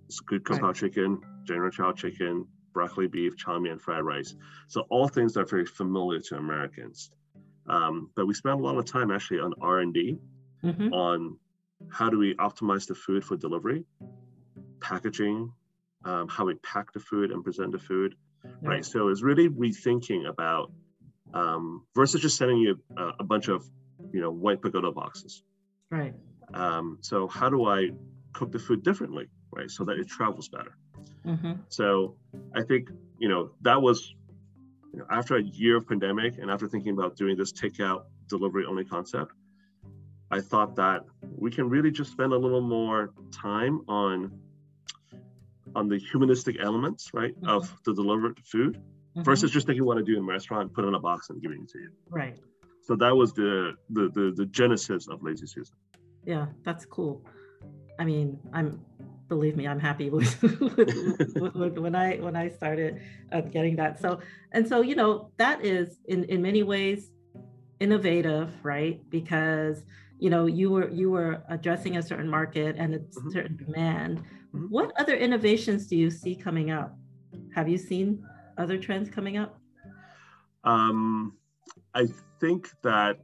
It's 0.06 0.20
good 0.20 0.44
kung 0.44 0.58
pao 0.58 0.66
right. 0.66 0.76
chicken, 0.76 1.20
General 1.44 1.70
chow 1.70 1.92
chicken, 1.92 2.46
broccoli 2.72 3.06
beef, 3.06 3.36
chow 3.36 3.58
mein, 3.58 3.78
fried 3.78 4.02
rice. 4.02 4.34
So 4.68 4.82
all 4.90 5.08
things 5.08 5.34
that 5.34 5.40
are 5.40 5.46
very 5.46 5.66
familiar 5.66 6.20
to 6.20 6.36
Americans. 6.36 7.10
Um, 7.66 8.10
but 8.14 8.26
we 8.26 8.34
spend 8.34 8.60
a 8.60 8.62
lot 8.62 8.76
of 8.76 8.84
time 8.84 9.10
actually 9.10 9.40
on 9.40 9.54
R 9.60 9.78
and 9.78 9.94
D, 9.94 10.18
mm-hmm. 10.62 10.92
on 10.92 11.38
how 11.90 12.10
do 12.10 12.18
we 12.18 12.34
optimize 12.34 12.86
the 12.86 12.94
food 12.94 13.24
for 13.24 13.36
delivery, 13.36 13.84
packaging, 14.84 15.50
um, 16.04 16.28
how 16.28 16.44
we 16.44 16.54
pack 16.56 16.92
the 16.92 17.00
food 17.00 17.30
and 17.30 17.42
present 17.42 17.72
the 17.72 17.78
food, 17.78 18.14
yeah. 18.44 18.50
right? 18.62 18.84
So 18.84 19.08
it's 19.08 19.22
really 19.22 19.48
rethinking 19.48 20.28
about 20.28 20.70
um, 21.32 21.86
versus 21.94 22.20
just 22.20 22.36
sending 22.36 22.58
you 22.58 22.78
a, 22.96 23.10
a, 23.20 23.24
bunch 23.24 23.48
of 23.48 23.64
you 24.12 24.20
know 24.20 24.30
white 24.30 24.60
pagoda 24.60 24.92
boxes, 24.92 25.42
right? 25.90 26.14
Um, 26.52 26.98
so 27.00 27.26
how 27.26 27.48
do 27.48 27.66
I 27.66 27.90
cook 28.34 28.52
the 28.52 28.58
food 28.58 28.84
differently, 28.84 29.26
right, 29.50 29.70
so 29.70 29.84
that 29.84 29.98
it 29.98 30.06
travels 30.06 30.48
better? 30.48 30.76
Mm-hmm. 31.26 31.54
So 31.70 32.16
I 32.54 32.62
think 32.62 32.90
you 33.18 33.28
know 33.28 33.50
that 33.62 33.80
was 33.80 34.14
you 34.92 34.98
know, 35.00 35.06
after 35.10 35.36
a 35.36 35.42
year 35.42 35.76
of 35.78 35.88
pandemic 35.88 36.38
and 36.38 36.50
after 36.50 36.68
thinking 36.68 36.92
about 36.92 37.16
doing 37.16 37.36
this 37.36 37.52
takeout 37.52 38.04
delivery 38.28 38.64
only 38.66 38.84
concept, 38.84 39.32
I 40.30 40.40
thought 40.40 40.76
that 40.76 41.04
we 41.36 41.50
can 41.50 41.68
really 41.68 41.90
just 41.90 42.12
spend 42.12 42.32
a 42.32 42.38
little 42.38 42.60
more 42.60 43.12
time 43.32 43.80
on 43.88 44.30
on 45.74 45.88
the 45.88 45.98
humanistic 45.98 46.56
elements, 46.60 47.10
right, 47.12 47.34
mm-hmm. 47.36 47.48
of 47.48 47.74
the 47.84 47.94
delivered 47.94 48.38
food 48.44 48.76
mm-hmm. 48.76 49.22
versus 49.22 49.50
just 49.50 49.66
thinking 49.66 49.84
what 49.84 49.96
to 49.96 50.02
do 50.02 50.16
in 50.16 50.22
a 50.22 50.26
restaurant, 50.26 50.72
put 50.72 50.84
it 50.84 50.88
in 50.88 50.94
a 50.94 51.00
box 51.00 51.30
and 51.30 51.40
giving 51.42 51.62
it 51.62 51.68
to 51.70 51.78
you. 51.78 51.90
Right. 52.10 52.36
So 52.82 52.96
that 52.96 53.14
was 53.14 53.32
the 53.32 53.74
the 53.90 54.10
the, 54.10 54.32
the 54.36 54.46
genesis 54.46 55.08
of 55.08 55.22
Lazy 55.22 55.46
Susan. 55.46 55.76
Yeah, 56.24 56.46
that's 56.64 56.84
cool. 56.84 57.24
I 57.98 58.04
mean, 58.04 58.38
I'm 58.52 58.80
believe 59.28 59.56
me, 59.56 59.66
I'm 59.66 59.80
happy 59.80 60.10
with, 60.10 60.40
with, 60.42 61.54
with, 61.54 61.78
when 61.78 61.94
I 61.94 62.16
when 62.16 62.36
I 62.36 62.48
started 62.48 63.00
uh, 63.32 63.40
getting 63.40 63.76
that. 63.76 64.00
So 64.00 64.20
and 64.52 64.66
so 64.66 64.80
you 64.82 64.94
know 64.94 65.30
that 65.38 65.64
is 65.64 65.98
in 66.06 66.24
in 66.24 66.42
many 66.42 66.62
ways 66.62 67.10
innovative, 67.80 68.52
right? 68.62 69.00
Because 69.10 69.84
you 70.18 70.30
know 70.30 70.46
you 70.46 70.70
were 70.70 70.88
you 70.90 71.10
were 71.10 71.42
addressing 71.48 71.96
a 71.96 72.02
certain 72.02 72.28
market 72.28 72.76
and 72.78 72.94
a 72.94 72.98
mm-hmm. 72.98 73.30
certain 73.30 73.56
demand. 73.56 74.18
Mm-hmm. 74.18 74.66
What 74.66 74.92
other 74.98 75.14
innovations 75.14 75.86
do 75.86 75.96
you 75.96 76.10
see 76.10 76.34
coming 76.34 76.70
up? 76.70 76.96
Have 77.54 77.68
you 77.68 77.78
seen 77.78 78.24
other 78.56 78.78
trends 78.78 79.10
coming 79.10 79.36
up? 79.36 79.58
Um, 80.62 81.36
I 81.94 82.06
think 82.40 82.70
that 82.82 83.18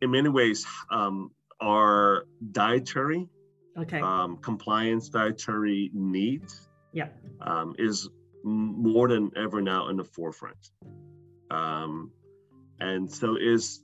in 0.00 0.10
many 0.10 0.28
ways, 0.28 0.66
um, 0.90 1.30
our 1.60 2.24
dietary 2.52 3.28
okay. 3.76 4.00
um, 4.00 4.38
compliance 4.38 5.08
dietary 5.08 5.90
needs 5.92 6.68
yeah. 6.92 7.08
um, 7.40 7.74
is 7.78 8.08
more 8.44 9.08
than 9.08 9.30
ever 9.36 9.60
now 9.60 9.88
in 9.88 9.96
the 9.96 10.04
forefront. 10.04 10.70
Um, 11.50 12.12
and 12.80 13.10
so 13.10 13.36
is 13.36 13.82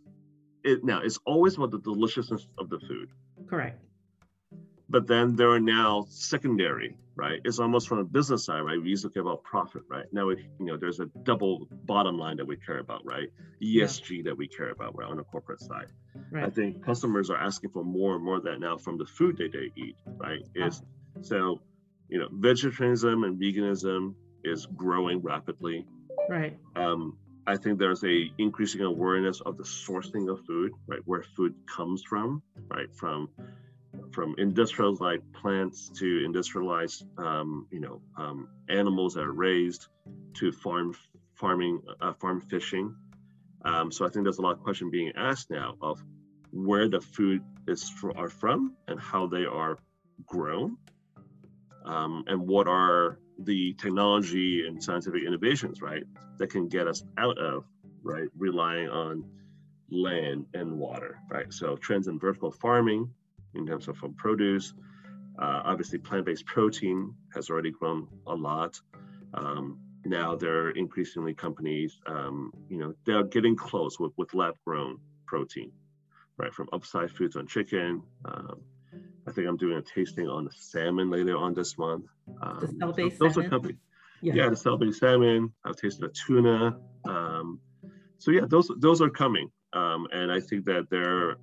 it 0.64 0.84
now 0.84 1.00
it's 1.02 1.18
always 1.26 1.56
about 1.56 1.70
the 1.70 1.80
deliciousness 1.80 2.48
of 2.58 2.70
the 2.70 2.78
food. 2.80 3.10
Correct. 3.46 3.78
but 4.88 5.06
then 5.06 5.34
there 5.36 5.50
are 5.50 5.60
now 5.60 6.06
secondary, 6.08 6.96
right? 7.16 7.40
It's 7.44 7.58
almost 7.58 7.88
from 7.88 7.98
a 7.98 8.04
business 8.04 8.44
side, 8.44 8.60
right? 8.60 8.80
We 8.80 8.90
used 8.90 9.02
to 9.04 9.10
care 9.10 9.22
about 9.22 9.42
profit, 9.42 9.82
right? 9.88 10.04
Now, 10.12 10.26
we, 10.26 10.36
you 10.60 10.66
know, 10.66 10.76
there's 10.76 11.00
a 11.00 11.06
double 11.24 11.66
bottom 11.84 12.18
line 12.18 12.36
that 12.36 12.46
we 12.46 12.56
care 12.56 12.78
about, 12.78 13.04
right? 13.04 13.28
ESG 13.62 14.18
yeah. 14.18 14.22
that 14.26 14.36
we 14.36 14.46
care 14.46 14.70
about, 14.70 14.96
right, 14.96 15.08
on 15.08 15.16
the 15.16 15.24
corporate 15.24 15.60
side. 15.60 15.86
Right. 16.30 16.44
I 16.44 16.50
think 16.50 16.84
customers 16.84 17.30
are 17.30 17.36
asking 17.38 17.70
for 17.70 17.82
more 17.82 18.14
and 18.14 18.24
more 18.24 18.36
of 18.36 18.44
that 18.44 18.60
now 18.60 18.76
from 18.76 18.98
the 18.98 19.06
food 19.06 19.36
that 19.38 19.52
they 19.52 19.70
eat, 19.76 19.96
right? 20.16 20.46
Is 20.54 20.82
so, 21.22 21.60
you 22.08 22.18
know, 22.18 22.28
vegetarianism 22.32 23.24
and 23.24 23.40
veganism 23.40 24.14
is 24.44 24.66
growing 24.66 25.22
rapidly. 25.22 25.86
Right. 26.28 26.56
Um, 26.76 27.16
I 27.46 27.56
think 27.56 27.78
there's 27.78 28.04
a 28.04 28.30
increasing 28.38 28.80
awareness 28.80 29.40
of 29.40 29.56
the 29.56 29.64
sourcing 29.64 30.30
of 30.30 30.44
food, 30.46 30.72
right? 30.86 31.00
Where 31.04 31.22
food 31.22 31.54
comes 31.66 32.02
from, 32.02 32.42
right? 32.68 32.92
From 32.94 33.28
from 34.12 34.34
industrialized 34.38 35.22
plants 35.32 35.88
to 35.88 36.24
industrialized, 36.24 37.04
um, 37.18 37.66
you 37.70 37.80
know, 37.80 38.00
um, 38.16 38.48
animals 38.68 39.14
that 39.14 39.24
are 39.24 39.32
raised 39.32 39.88
to 40.34 40.52
farm 40.52 40.94
farming, 41.34 41.80
uh, 42.00 42.12
farm 42.14 42.40
fishing. 42.40 42.94
Um, 43.64 43.90
so 43.90 44.06
I 44.06 44.08
think 44.08 44.24
there's 44.24 44.38
a 44.38 44.42
lot 44.42 44.52
of 44.52 44.62
question 44.62 44.90
being 44.90 45.12
asked 45.16 45.50
now 45.50 45.74
of 45.80 46.02
where 46.52 46.88
the 46.88 47.00
food 47.00 47.42
is 47.66 47.88
for, 47.88 48.16
are 48.16 48.28
from 48.28 48.76
and 48.88 49.00
how 49.00 49.26
they 49.26 49.44
are 49.44 49.78
grown, 50.26 50.76
um, 51.84 52.24
and 52.26 52.46
what 52.46 52.68
are 52.68 53.18
the 53.38 53.74
technology 53.74 54.66
and 54.66 54.82
scientific 54.82 55.24
innovations, 55.24 55.82
right, 55.82 56.04
that 56.38 56.50
can 56.50 56.68
get 56.68 56.86
us 56.86 57.02
out 57.18 57.38
of 57.38 57.64
right 58.02 58.28
relying 58.36 58.88
on 58.88 59.24
land 59.90 60.46
and 60.54 60.78
water, 60.78 61.18
right? 61.30 61.52
So 61.52 61.76
trends 61.76 62.08
in 62.08 62.18
vertical 62.18 62.50
farming, 62.50 63.10
in 63.54 63.66
terms 63.66 63.88
of 63.88 63.96
from 63.96 64.14
produce. 64.14 64.74
Uh, 65.38 65.62
obviously, 65.64 65.98
plant-based 65.98 66.46
protein 66.46 67.14
has 67.34 67.50
already 67.50 67.70
grown 67.70 68.06
a 68.26 68.34
lot. 68.34 68.80
Um, 69.34 69.78
now 70.04 70.36
there 70.36 70.66
are 70.66 70.70
increasingly 70.72 71.34
companies, 71.34 71.98
um, 72.06 72.52
you 72.68 72.78
know, 72.78 72.94
they're 73.04 73.24
getting 73.24 73.56
close 73.56 73.98
with, 73.98 74.12
with 74.16 74.32
lab-grown 74.34 74.98
protein, 75.26 75.72
right? 76.36 76.52
From 76.52 76.68
upside 76.72 77.10
foods 77.10 77.36
on 77.36 77.46
chicken. 77.46 78.02
Um, 78.24 78.60
I 79.26 79.32
think 79.32 79.48
I'm 79.48 79.56
doing 79.56 79.78
a 79.78 79.82
tasting 79.82 80.28
on 80.28 80.44
the 80.44 80.50
salmon 80.52 81.10
later 81.10 81.36
on 81.36 81.54
this 81.54 81.78
month. 81.78 82.06
Um, 82.42 82.58
the 82.60 82.74
cell-based 82.78 83.18
those 83.18 83.34
salmon? 83.34 83.46
are 83.46 83.50
companies. 83.50 83.78
Yeah. 84.20 84.34
yeah, 84.34 84.48
the 84.48 84.56
cell-based 84.56 85.00
salmon. 85.00 85.52
I've 85.64 85.76
tasted 85.76 86.04
a 86.04 86.08
tuna. 86.08 86.78
Um, 87.06 87.60
so 88.18 88.30
yeah, 88.30 88.42
those 88.46 88.70
those 88.78 89.00
are 89.02 89.10
coming, 89.10 89.50
um, 89.72 90.06
and 90.12 90.30
I 90.32 90.40
think 90.40 90.66
that 90.66 90.88
there 90.90 91.30
are. 91.30 91.36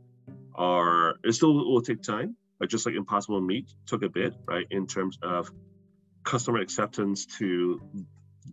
are 0.56 1.16
it 1.24 1.34
still 1.34 1.54
will 1.54 1.82
take 1.82 2.02
time, 2.02 2.36
but 2.60 2.70
just 2.70 2.86
like 2.86 2.96
Impossible 2.96 3.42
Meat 3.42 3.72
took 3.86 4.04
a 4.04 4.10
bit, 4.10 4.34
right, 4.46 4.66
in 4.70 4.88
terms 4.88 5.18
of 5.22 5.52
customer 6.24 6.60
acceptance 6.60 7.26
to 7.38 7.82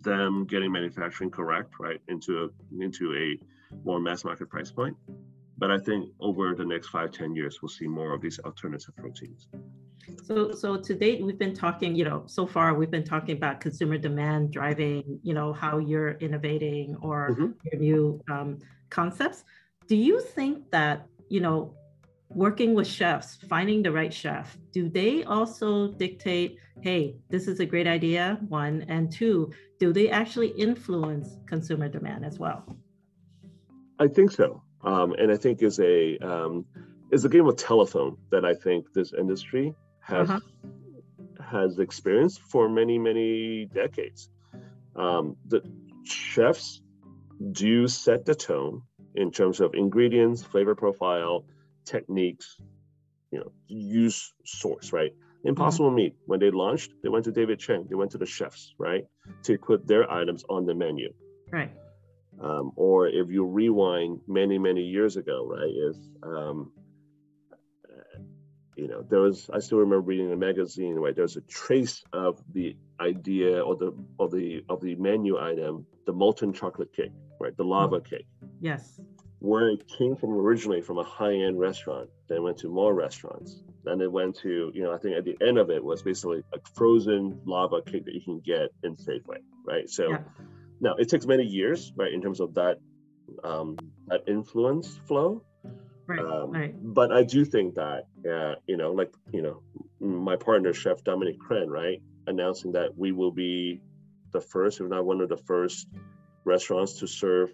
them 0.02 0.46
getting 0.46 0.72
manufacturing 0.72 1.30
correct, 1.30 1.74
right, 1.80 2.00
into 2.08 2.44
a 2.44 2.82
into 2.82 3.14
a 3.14 3.38
more 3.84 4.00
mass 4.00 4.24
market 4.24 4.48
price 4.48 4.70
point. 4.70 4.96
But 5.58 5.70
I 5.72 5.78
think 5.78 6.10
over 6.20 6.54
the 6.54 6.64
next 6.64 6.88
five, 6.88 7.10
ten 7.10 7.34
years, 7.34 7.58
we'll 7.60 7.68
see 7.68 7.88
more 7.88 8.14
of 8.14 8.20
these 8.20 8.38
alternative 8.38 8.94
proteins. 8.96 9.48
So, 10.24 10.52
so 10.52 10.76
to 10.76 10.94
date, 10.94 11.22
we've 11.22 11.38
been 11.38 11.54
talking, 11.54 11.94
you 11.94 12.04
know, 12.04 12.22
so 12.26 12.46
far 12.46 12.74
we've 12.74 12.90
been 12.90 13.04
talking 13.04 13.36
about 13.36 13.60
consumer 13.60 13.98
demand 13.98 14.52
driving, 14.52 15.20
you 15.22 15.34
know, 15.34 15.52
how 15.52 15.78
you're 15.78 16.12
innovating 16.12 16.96
or 17.02 17.30
mm-hmm. 17.30 17.50
your 17.70 17.80
new 17.80 18.24
um, 18.30 18.58
concepts. 18.88 19.44
Do 19.86 19.96
you 19.96 20.20
think 20.20 20.70
that, 20.70 21.06
you 21.28 21.40
know, 21.40 21.74
working 22.30 22.74
with 22.74 22.86
chefs, 22.86 23.36
finding 23.48 23.82
the 23.82 23.90
right 23.90 24.12
chef, 24.12 24.56
do 24.70 24.88
they 24.88 25.24
also 25.24 25.88
dictate, 25.92 26.58
hey, 26.80 27.16
this 27.28 27.48
is 27.48 27.60
a 27.60 27.66
great 27.66 27.86
idea, 27.86 28.38
one, 28.48 28.84
and 28.88 29.10
two, 29.10 29.50
do 29.80 29.92
they 29.92 30.08
actually 30.10 30.48
influence 30.48 31.38
consumer 31.46 31.88
demand 31.88 32.24
as 32.24 32.38
well? 32.38 32.64
I 33.98 34.08
think 34.08 34.30
so. 34.30 34.62
Um, 34.88 35.14
and 35.18 35.30
I 35.30 35.36
think 35.36 35.62
is 35.62 35.78
a 35.80 36.16
um, 36.18 36.64
is 37.10 37.24
a 37.24 37.28
game 37.28 37.46
of 37.46 37.56
telephone 37.56 38.16
that 38.30 38.44
I 38.44 38.54
think 38.54 38.80
this 38.94 39.12
industry 39.12 39.74
has 40.00 40.30
uh-huh. 40.30 40.40
has 41.56 41.78
experienced 41.78 42.40
for 42.40 42.68
many 42.80 42.96
many 42.98 43.66
decades. 43.66 44.30
Um, 44.96 45.36
the 45.46 45.60
chefs 46.04 46.80
do 47.52 47.86
set 47.86 48.24
the 48.24 48.34
tone 48.34 48.82
in 49.14 49.30
terms 49.30 49.60
of 49.60 49.74
ingredients, 49.74 50.42
flavor 50.42 50.74
profile, 50.74 51.44
techniques, 51.84 52.46
you 53.30 53.40
know, 53.40 53.52
use 53.66 54.32
source, 54.44 54.92
right? 54.92 55.12
Impossible 55.44 55.88
mm-hmm. 55.88 55.96
Meat, 55.96 56.16
when 56.24 56.40
they 56.40 56.50
launched, 56.50 56.90
they 57.02 57.10
went 57.10 57.24
to 57.26 57.32
David 57.32 57.58
Chang, 57.60 57.86
they 57.88 57.94
went 57.94 58.10
to 58.12 58.18
the 58.18 58.26
chefs, 58.26 58.74
right, 58.78 59.04
to 59.44 59.58
put 59.58 59.86
their 59.86 60.10
items 60.10 60.44
on 60.48 60.66
the 60.66 60.74
menu. 60.74 61.12
Right. 61.52 61.70
Um, 62.40 62.72
or 62.76 63.08
if 63.08 63.30
you 63.30 63.44
rewind 63.44 64.20
many, 64.26 64.58
many 64.58 64.82
years 64.82 65.16
ago, 65.16 65.46
right, 65.46 65.68
is, 65.68 65.98
um, 66.22 66.72
you 68.76 68.86
know, 68.86 69.02
there 69.02 69.20
was, 69.20 69.50
I 69.52 69.58
still 69.58 69.78
remember 69.78 70.00
reading 70.00 70.32
a 70.32 70.36
magazine, 70.36 70.94
right, 70.94 71.16
there's 71.16 71.36
a 71.36 71.40
trace 71.42 72.04
of 72.12 72.40
the 72.52 72.76
idea 73.00 73.60
or 73.60 73.74
the, 73.76 73.92
of 74.20 74.30
the, 74.30 74.64
of 74.68 74.80
the 74.80 74.94
menu 74.96 75.38
item, 75.38 75.84
the 76.06 76.12
molten 76.12 76.52
chocolate 76.52 76.92
cake, 76.94 77.12
right, 77.40 77.56
the 77.56 77.64
lava 77.64 77.96
mm-hmm. 77.96 78.14
cake. 78.14 78.26
Yes 78.60 79.00
where 79.40 79.68
it 79.68 79.86
came 79.86 80.16
from 80.16 80.30
originally 80.30 80.80
from 80.80 80.98
a 80.98 81.04
high-end 81.04 81.58
restaurant 81.58 82.08
then 82.28 82.42
went 82.42 82.56
to 82.58 82.68
more 82.68 82.94
restaurants 82.94 83.62
then 83.84 84.00
it 84.00 84.10
went 84.10 84.34
to 84.34 84.70
you 84.74 84.82
know 84.82 84.92
i 84.92 84.98
think 84.98 85.16
at 85.16 85.24
the 85.24 85.36
end 85.46 85.58
of 85.58 85.70
it 85.70 85.82
was 85.82 86.02
basically 86.02 86.42
a 86.52 86.58
frozen 86.74 87.40
lava 87.44 87.80
cake 87.82 88.04
that 88.04 88.14
you 88.14 88.20
can 88.20 88.40
get 88.40 88.70
in 88.82 88.96
safeway 88.96 89.38
right 89.64 89.88
so 89.88 90.10
yeah. 90.10 90.18
Now 90.80 90.94
it 90.96 91.08
takes 91.08 91.26
many 91.26 91.44
years 91.44 91.92
right 91.96 92.12
in 92.12 92.22
terms 92.22 92.40
of 92.40 92.54
that 92.54 92.78
um, 93.44 93.76
that 94.06 94.22
influence 94.26 94.98
flow 95.06 95.42
right, 96.06 96.18
um, 96.18 96.50
right. 96.50 96.74
but 96.82 97.12
i 97.12 97.22
do 97.22 97.44
think 97.44 97.74
that 97.74 98.06
uh, 98.26 98.54
you 98.66 98.78
know 98.78 98.92
like 98.92 99.12
you 99.32 99.42
know 99.42 99.60
my 100.00 100.36
partner 100.36 100.72
chef 100.72 101.04
dominique 101.04 101.38
crenn 101.38 101.68
right 101.68 102.00
announcing 102.26 102.72
that 102.72 102.96
we 102.96 103.12
will 103.12 103.30
be 103.30 103.82
the 104.32 104.40
first 104.40 104.80
if 104.80 104.88
not 104.88 105.04
one 105.04 105.20
of 105.20 105.28
the 105.28 105.36
first 105.36 105.88
restaurants 106.44 107.00
to 107.00 107.06
serve 107.06 107.52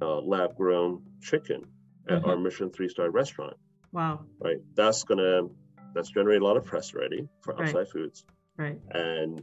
uh, 0.00 0.20
lab 0.20 0.56
grown 0.56 1.02
chicken 1.20 1.64
at 2.08 2.20
mm-hmm. 2.20 2.30
our 2.30 2.36
Mission 2.36 2.70
three 2.70 2.88
star 2.88 3.10
restaurant. 3.10 3.56
Wow. 3.92 4.24
Right. 4.38 4.58
That's 4.74 5.04
gonna 5.04 5.42
that's 5.94 6.10
generate 6.10 6.40
a 6.40 6.44
lot 6.44 6.56
of 6.56 6.64
press 6.64 6.94
already 6.94 7.28
for 7.40 7.60
upside 7.60 7.74
right. 7.74 7.88
foods. 7.88 8.24
Right. 8.56 8.78
And 8.90 9.42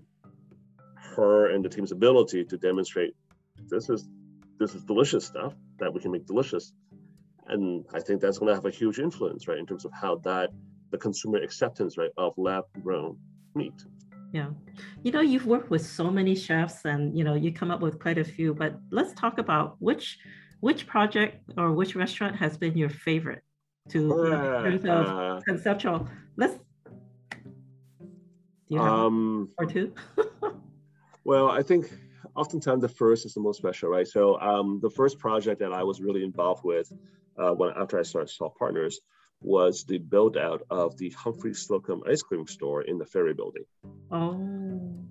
her 1.15 1.51
and 1.51 1.63
the 1.63 1.69
team's 1.69 1.91
ability 1.91 2.43
to 2.45 2.57
demonstrate 2.57 3.13
this 3.69 3.89
is 3.89 4.07
this 4.59 4.73
is 4.73 4.83
delicious 4.83 5.25
stuff 5.25 5.53
that 5.79 5.93
we 5.93 5.99
can 5.99 6.11
make 6.11 6.25
delicious. 6.25 6.73
And 7.47 7.85
I 7.93 7.99
think 7.99 8.21
that's 8.21 8.37
gonna 8.37 8.53
have 8.53 8.65
a 8.65 8.71
huge 8.71 8.99
influence, 8.99 9.47
right, 9.47 9.57
in 9.57 9.65
terms 9.65 9.85
of 9.85 9.91
how 9.93 10.15
that 10.29 10.49
the 10.91 10.97
consumer 10.97 11.39
acceptance, 11.39 11.97
right, 11.97 12.11
of 12.17 12.33
lab 12.37 12.63
grown 12.81 13.17
meat. 13.53 13.73
Yeah. 14.31 14.49
You 15.03 15.11
know, 15.11 15.21
you've 15.21 15.45
worked 15.45 15.69
with 15.69 15.85
so 15.85 16.09
many 16.09 16.35
chefs 16.35 16.85
and, 16.85 17.17
you 17.17 17.23
know, 17.23 17.35
you 17.35 17.53
come 17.53 17.71
up 17.71 17.81
with 17.81 17.99
quite 17.99 18.17
a 18.17 18.23
few, 18.23 18.53
but 18.53 18.75
let's 18.91 19.13
talk 19.13 19.37
about 19.37 19.75
which 19.79 20.17
which 20.61 20.87
project 20.87 21.41
or 21.57 21.73
which 21.73 21.95
restaurant 21.95 22.35
has 22.35 22.57
been 22.57 22.77
your 22.77 22.89
favorite 22.89 23.43
to 23.89 24.13
uh, 24.13 24.63
in 24.63 24.79
terms 24.79 24.85
of 24.85 25.07
uh, 25.07 25.41
conceptual? 25.45 26.07
Let's. 26.37 26.55
Do 28.67 28.69
you 28.69 28.79
have 28.79 28.91
um, 28.91 29.49
or 29.57 29.65
two? 29.65 29.93
well, 31.25 31.49
I 31.49 31.61
think 31.61 31.91
oftentimes 32.35 32.81
the 32.81 32.89
first 32.89 33.25
is 33.25 33.33
the 33.33 33.41
most 33.41 33.57
special, 33.57 33.89
right? 33.89 34.07
So 34.07 34.39
um, 34.39 34.79
the 34.81 34.89
first 34.89 35.19
project 35.19 35.59
that 35.59 35.73
I 35.73 35.83
was 35.83 35.99
really 35.99 36.23
involved 36.23 36.63
with 36.63 36.91
uh, 37.37 37.51
when 37.51 37.71
after 37.75 37.99
I 37.99 38.03
started 38.03 38.29
Salt 38.29 38.55
Partners 38.57 39.01
was 39.41 39.83
the 39.83 39.97
build 39.97 40.37
out 40.37 40.61
of 40.69 40.97
the 40.97 41.09
Humphry 41.09 41.51
Slocombe 41.51 42.09
ice 42.09 42.21
cream 42.21 42.47
store 42.47 42.83
in 42.83 42.97
the 42.97 43.05
Ferry 43.05 43.33
Building. 43.33 43.65
Oh 44.11 45.05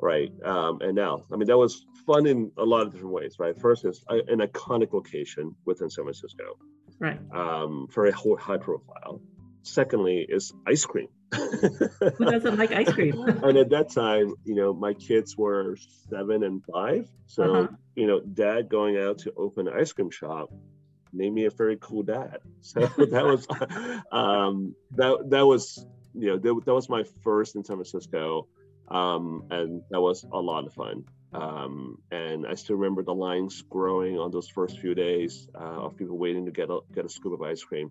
right? 0.00 0.32
Um, 0.44 0.80
and 0.80 0.94
now, 0.94 1.24
I 1.32 1.36
mean, 1.36 1.46
that 1.48 1.58
was 1.58 1.86
fun 2.06 2.26
in 2.26 2.50
a 2.56 2.64
lot 2.64 2.82
of 2.82 2.92
different 2.92 3.12
ways, 3.12 3.36
right? 3.38 3.58
First 3.58 3.84
is 3.84 4.04
an 4.08 4.38
iconic 4.38 4.92
location 4.92 5.54
within 5.64 5.90
San 5.90 6.04
Francisco, 6.04 6.56
right? 6.98 7.18
Um, 7.32 7.88
very 7.92 8.12
high 8.12 8.56
profile. 8.56 9.20
Secondly, 9.62 10.26
is 10.28 10.52
ice 10.66 10.84
cream. 10.84 11.08
Who 11.32 12.24
doesn't 12.24 12.56
like 12.56 12.72
ice 12.72 12.92
cream? 12.92 13.20
and 13.28 13.58
at 13.58 13.70
that 13.70 13.90
time, 13.90 14.34
you 14.44 14.54
know, 14.54 14.72
my 14.72 14.94
kids 14.94 15.36
were 15.36 15.76
seven 16.08 16.42
and 16.42 16.62
five, 16.72 17.08
so 17.26 17.54
uh-huh. 17.54 17.68
you 17.94 18.06
know, 18.06 18.20
dad 18.20 18.68
going 18.68 18.96
out 18.96 19.18
to 19.20 19.32
open 19.36 19.68
an 19.68 19.74
ice 19.78 19.92
cream 19.92 20.10
shop 20.10 20.50
made 21.12 21.32
me 21.32 21.46
a 21.46 21.50
very 21.50 21.76
cool 21.80 22.02
dad. 22.02 22.38
So 22.60 22.80
that 22.80 23.24
was 23.24 23.46
um, 24.10 24.74
that 24.92 25.30
that 25.30 25.46
was 25.46 25.84
you 26.14 26.28
know 26.28 26.38
that, 26.38 26.64
that 26.64 26.74
was 26.74 26.88
my 26.88 27.04
first 27.22 27.56
in 27.56 27.64
San 27.64 27.76
Francisco 27.76 28.48
um, 28.90 29.44
and 29.50 29.82
that 29.90 30.00
was 30.00 30.24
a 30.32 30.40
lot 30.40 30.66
of 30.66 30.72
fun. 30.74 31.04
Um, 31.32 31.98
and 32.10 32.46
I 32.46 32.54
still 32.54 32.76
remember 32.76 33.02
the 33.02 33.14
lines 33.14 33.62
growing 33.68 34.18
on 34.18 34.30
those 34.30 34.48
first 34.48 34.78
few 34.78 34.94
days 34.94 35.46
uh, 35.54 35.84
of 35.84 35.96
people 35.96 36.16
waiting 36.16 36.46
to 36.46 36.52
get 36.52 36.70
a, 36.70 36.80
get 36.94 37.04
a 37.04 37.08
scoop 37.08 37.34
of 37.34 37.42
ice 37.42 37.62
cream, 37.62 37.90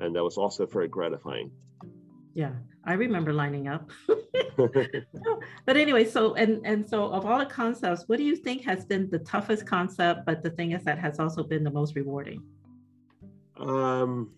and 0.00 0.14
that 0.14 0.22
was 0.22 0.36
also 0.36 0.66
very 0.66 0.88
gratifying. 0.88 1.50
Yeah, 2.34 2.52
I 2.84 2.92
remember 2.92 3.32
lining 3.32 3.68
up. 3.68 3.90
but 5.66 5.76
anyway, 5.76 6.04
so 6.04 6.34
and 6.34 6.64
and 6.64 6.88
so 6.88 7.10
of 7.10 7.26
all 7.26 7.38
the 7.38 7.46
concepts, 7.46 8.04
what 8.06 8.18
do 8.18 8.24
you 8.24 8.36
think 8.36 8.64
has 8.64 8.84
been 8.84 9.08
the 9.10 9.18
toughest 9.20 9.66
concept, 9.66 10.26
but 10.26 10.42
the 10.42 10.50
thing 10.50 10.72
is 10.72 10.84
that 10.84 10.98
has 10.98 11.18
also 11.18 11.42
been 11.42 11.64
the 11.64 11.70
most 11.70 11.94
rewarding? 11.94 12.42
Um, 13.56 14.32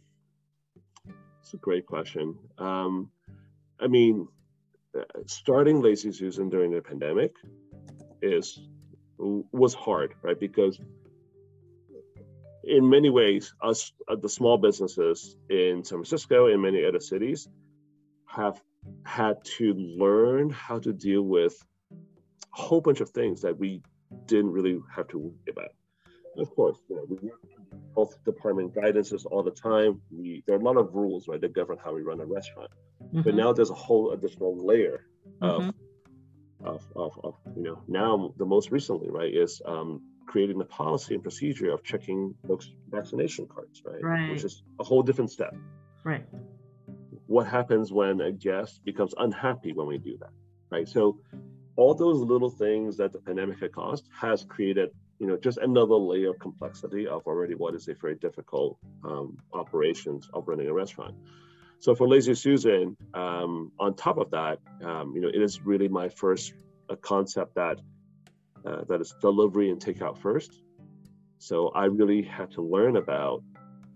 it's 1.40 1.54
a 1.54 1.58
great 1.58 1.86
question. 1.86 2.36
Um, 2.58 3.10
I 3.80 3.86
mean, 3.86 4.28
uh, 4.98 5.02
starting 5.26 5.80
Lazy 5.80 6.12
Susan 6.12 6.48
during 6.48 6.70
the 6.70 6.80
pandemic 6.80 7.34
is 8.22 8.60
was 9.18 9.74
hard, 9.74 10.14
right? 10.22 10.38
Because 10.38 10.80
in 12.64 12.88
many 12.88 13.10
ways, 13.10 13.54
us 13.62 13.92
uh, 14.08 14.16
the 14.16 14.28
small 14.28 14.58
businesses 14.58 15.36
in 15.48 15.84
San 15.84 15.98
Francisco 15.98 16.46
and 16.46 16.60
many 16.60 16.84
other 16.84 17.00
cities 17.00 17.48
have 18.26 18.60
had 19.04 19.44
to 19.44 19.74
learn 19.74 20.50
how 20.50 20.78
to 20.78 20.92
deal 20.92 21.22
with 21.22 21.54
a 21.92 21.96
whole 22.50 22.80
bunch 22.80 23.00
of 23.00 23.10
things 23.10 23.42
that 23.42 23.58
we 23.58 23.82
didn't 24.26 24.52
really 24.52 24.80
have 24.94 25.08
to 25.08 25.18
worry 25.18 25.50
about. 25.50 25.70
Of 26.38 26.54
course, 26.54 26.78
you 26.88 26.96
know, 26.96 27.04
we 27.08 27.30
health 27.94 28.16
department 28.24 28.74
guidances 28.74 29.26
all 29.26 29.42
the 29.42 29.50
time. 29.50 30.00
We 30.10 30.42
there 30.46 30.56
are 30.56 30.60
a 30.60 30.62
lot 30.62 30.76
of 30.76 30.94
rules, 30.94 31.28
right, 31.28 31.40
that 31.40 31.52
govern 31.54 31.78
how 31.82 31.94
we 31.94 32.02
run 32.02 32.20
a 32.20 32.26
restaurant. 32.26 32.70
Mm-hmm. 33.02 33.22
But 33.22 33.34
now 33.34 33.52
there's 33.52 33.70
a 33.70 33.74
whole 33.74 34.12
additional 34.12 34.56
layer 34.64 35.06
of, 35.40 35.62
mm-hmm. 35.62 36.66
of, 36.66 36.84
of, 36.94 37.18
of, 37.24 37.34
you 37.56 37.62
know, 37.62 37.82
now 37.88 38.32
the 38.36 38.44
most 38.44 38.70
recently, 38.70 39.10
right, 39.10 39.34
is 39.34 39.60
um, 39.64 40.02
creating 40.30 40.58
the 40.58 40.64
policy 40.64 41.14
and 41.14 41.22
procedure 41.24 41.72
of 41.72 41.82
checking 41.82 42.32
folks' 42.46 42.72
vaccination 42.88 43.48
cards, 43.52 43.82
right? 43.84 44.00
right? 44.00 44.30
Which 44.30 44.44
is 44.44 44.62
a 44.78 44.84
whole 44.84 45.02
different 45.02 45.32
step. 45.32 45.52
Right. 46.04 46.24
What 47.26 47.48
happens 47.48 47.92
when 47.92 48.20
a 48.20 48.30
guest 48.30 48.84
becomes 48.84 49.12
unhappy 49.18 49.72
when 49.72 49.88
we 49.88 49.98
do 49.98 50.16
that, 50.20 50.30
right? 50.70 50.88
So 50.88 51.18
all 51.74 51.94
those 51.94 52.20
little 52.20 52.50
things 52.50 52.96
that 52.98 53.12
the 53.12 53.18
pandemic 53.18 53.58
had 53.60 53.72
caused 53.72 54.08
has 54.12 54.44
created 54.44 54.90
you 55.18 55.26
know 55.26 55.36
just 55.36 55.58
another 55.58 55.96
layer 55.96 56.30
of 56.30 56.38
complexity 56.38 57.06
of 57.06 57.22
already 57.26 57.54
what 57.54 57.74
is 57.74 57.88
a 57.88 57.94
very 57.94 58.14
difficult 58.14 58.78
um, 59.04 59.36
operations 59.52 60.28
of 60.32 60.46
running 60.48 60.68
a 60.68 60.72
restaurant 60.72 61.14
so 61.78 61.94
for 61.94 62.08
lazy 62.08 62.34
susan 62.34 62.96
um, 63.14 63.70
on 63.78 63.94
top 63.94 64.16
of 64.18 64.30
that 64.30 64.58
um, 64.84 65.12
you 65.14 65.20
know 65.20 65.28
it 65.28 65.42
is 65.42 65.60
really 65.62 65.88
my 65.88 66.08
first 66.08 66.54
a 66.88 66.96
concept 66.96 67.54
that 67.54 67.78
uh, 68.66 68.84
that 68.88 69.00
is 69.00 69.14
delivery 69.20 69.70
and 69.70 69.80
takeout 69.80 70.18
first 70.18 70.62
so 71.38 71.68
i 71.68 71.84
really 71.84 72.22
had 72.22 72.50
to 72.50 72.62
learn 72.62 72.96
about 72.96 73.42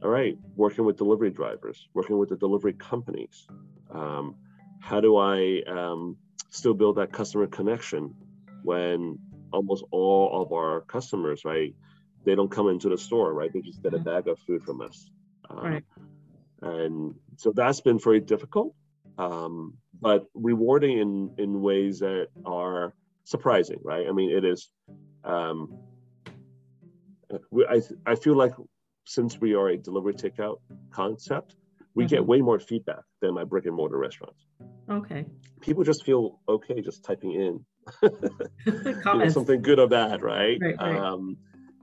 all 0.03 0.11
right 0.11 0.37
working 0.57 0.85
with 0.85 0.97
delivery 0.97 1.31
drivers 1.31 1.89
working 1.95 2.19
with 2.19 2.29
the 2.29 2.37
delivery 2.37 2.73
companies 2.73 3.47
um, 3.93 4.35
how 4.81 5.01
do 5.01 5.17
i 5.17 5.63
um, 5.69 6.17
still 6.51 6.75
build 6.75 6.97
that 6.97 7.13
customer 7.13 7.47
connection 7.47 8.15
when 8.63 9.19
almost 9.53 9.85
all 9.91 10.43
of 10.43 10.53
our 10.53 10.83
customers, 10.83 11.45
right? 11.45 11.75
They 12.25 12.35
don't 12.35 12.51
come 12.51 12.69
into 12.69 12.89
the 12.89 12.99
store, 12.99 13.33
right? 13.33 13.53
They 13.53 13.61
just 13.61 13.83
get 13.83 13.95
a 13.95 13.97
mm-hmm. 13.97 14.05
bag 14.05 14.29
of 14.29 14.39
food 14.41 14.65
from 14.65 14.81
us. 14.81 15.11
Um, 15.49 15.59
right. 15.59 15.85
And 16.63 17.15
so 17.37 17.53
that's 17.55 17.81
been 17.81 17.99
very 17.99 18.21
difficult, 18.21 18.75
um, 19.19 19.75
but 20.01 20.27
rewarding 20.35 20.99
in, 20.99 21.35
in 21.37 21.61
ways 21.61 21.99
that 21.99 22.29
are 22.47 22.95
surprising, 23.25 23.81
right? 23.83 24.07
I 24.09 24.13
mean, 24.13 24.31
it 24.31 24.45
is, 24.45 24.71
um, 25.25 25.79
I, 27.69 27.81
I 28.07 28.15
feel 28.15 28.37
like 28.37 28.53
since 29.07 29.41
we 29.41 29.55
are 29.55 29.69
a 29.69 29.77
delivery 29.77 30.15
takeout 30.15 30.59
concept, 30.91 31.57
we 31.95 32.05
mm-hmm. 32.05 32.15
get 32.15 32.27
way 32.27 32.41
more 32.41 32.59
feedback 32.59 33.03
than 33.21 33.35
my 33.35 33.45
brick 33.45 33.67
and 33.67 33.75
mortar 33.75 33.99
restaurants. 33.99 34.45
Okay. 34.91 35.27
People 35.61 35.85
just 35.85 36.05
feel 36.05 36.41
okay 36.49 36.81
just 36.81 37.05
typing 37.05 37.33
in 37.33 37.65
you 38.67 39.03
know, 39.05 39.29
something 39.29 39.63
good 39.63 39.79
or 39.79 39.89
bad, 39.89 40.23
right? 40.23 40.59
right, 40.61 40.77
right. 40.79 40.97
Um, 40.97 41.37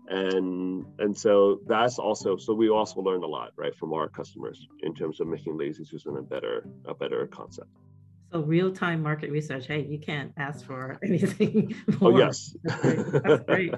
and 0.07 0.85
and 0.99 1.17
so 1.17 1.61
that's 1.67 1.97
also 1.97 2.35
so 2.35 2.53
we 2.53 2.69
also 2.69 2.99
learned 3.01 3.23
a 3.23 3.27
lot, 3.27 3.51
right, 3.55 3.73
from 3.75 3.93
our 3.93 4.09
customers 4.09 4.67
in 4.81 4.93
terms 4.93 5.21
of 5.21 5.27
making 5.27 5.57
Lazy 5.57 5.85
Susan 5.85 6.17
a 6.17 6.21
better 6.21 6.65
a 6.85 6.93
better 6.93 7.27
concept. 7.27 7.69
So 8.31 8.39
real 8.39 8.71
time 8.71 9.03
market 9.03 9.29
research. 9.29 9.67
Hey, 9.67 9.85
you 9.89 9.99
can't 9.99 10.31
ask 10.37 10.65
for 10.65 10.97
anything 11.03 11.75
more. 11.99 12.13
Oh 12.13 12.17
yes, 12.17 12.55
that's 12.63 12.81
great. 12.81 13.23
That's 13.23 13.43
great. 13.43 13.73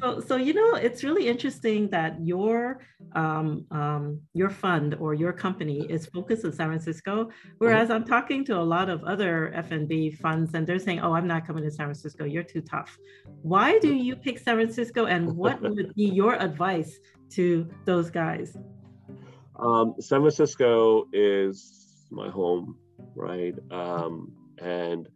so 0.00 0.20
so 0.20 0.36
you 0.36 0.54
know 0.54 0.76
it's 0.76 1.04
really 1.04 1.28
interesting 1.28 1.90
that 1.90 2.16
your 2.24 2.80
um, 3.12 3.66
um, 3.70 4.20
your 4.32 4.48
fund 4.48 4.94
or 4.94 5.12
your 5.12 5.34
company 5.34 5.86
is 5.90 6.06
focused 6.06 6.44
in 6.44 6.52
San 6.52 6.68
Francisco, 6.68 7.28
whereas 7.58 7.90
I'm 7.90 8.04
talking 8.04 8.46
to 8.46 8.58
a 8.58 8.66
lot 8.74 8.88
of 8.88 9.04
other 9.04 9.52
F&B 9.54 10.10
funds 10.12 10.54
and 10.54 10.66
they're 10.66 10.78
saying, 10.78 11.00
oh, 11.00 11.12
I'm 11.12 11.26
not 11.26 11.46
coming 11.46 11.64
to 11.64 11.70
San 11.70 11.86
Francisco. 11.86 12.24
You're 12.24 12.42
too 12.42 12.62
tough. 12.62 12.96
Why 13.42 13.78
do 13.78 13.94
you 13.94 14.16
pick 14.16 14.38
San 14.38 14.56
Francisco, 14.56 15.04
and 15.04 15.36
what 15.36 15.60
would 15.74 15.94
be 15.94 16.06
your 16.06 16.34
advice 16.34 16.98
to 17.32 17.68
those 17.84 18.10
guys? 18.10 18.56
Um, 19.56 19.94
San 20.00 20.20
Francisco 20.20 21.04
is 21.12 22.06
my 22.10 22.30
home 22.30 22.78
right? 23.18 23.54
Um, 23.70 24.32
and 24.58 25.08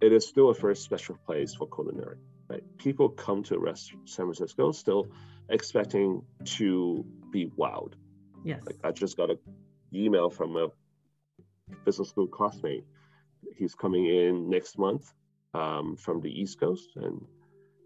it 0.00 0.12
is 0.12 0.26
still 0.26 0.50
a 0.50 0.54
very 0.54 0.76
special 0.76 1.16
place 1.26 1.54
for 1.54 1.66
culinary, 1.68 2.18
right? 2.48 2.62
People 2.78 3.08
come 3.08 3.42
to 3.44 3.58
rest 3.58 3.92
San 4.04 4.26
Francisco 4.26 4.72
still 4.72 5.08
expecting 5.48 6.22
to 6.44 7.04
be 7.30 7.46
wowed. 7.58 7.94
Yes. 8.44 8.60
Like 8.66 8.76
I 8.84 8.92
just 8.92 9.16
got 9.16 9.30
an 9.30 9.38
email 9.94 10.30
from 10.30 10.56
a 10.56 10.68
business 11.84 12.10
school 12.10 12.26
classmate. 12.26 12.84
He's 13.56 13.74
coming 13.74 14.06
in 14.06 14.50
next 14.50 14.78
month 14.78 15.12
um, 15.54 15.96
from 15.96 16.20
the 16.20 16.30
East 16.30 16.60
Coast, 16.60 16.90
and 16.96 17.20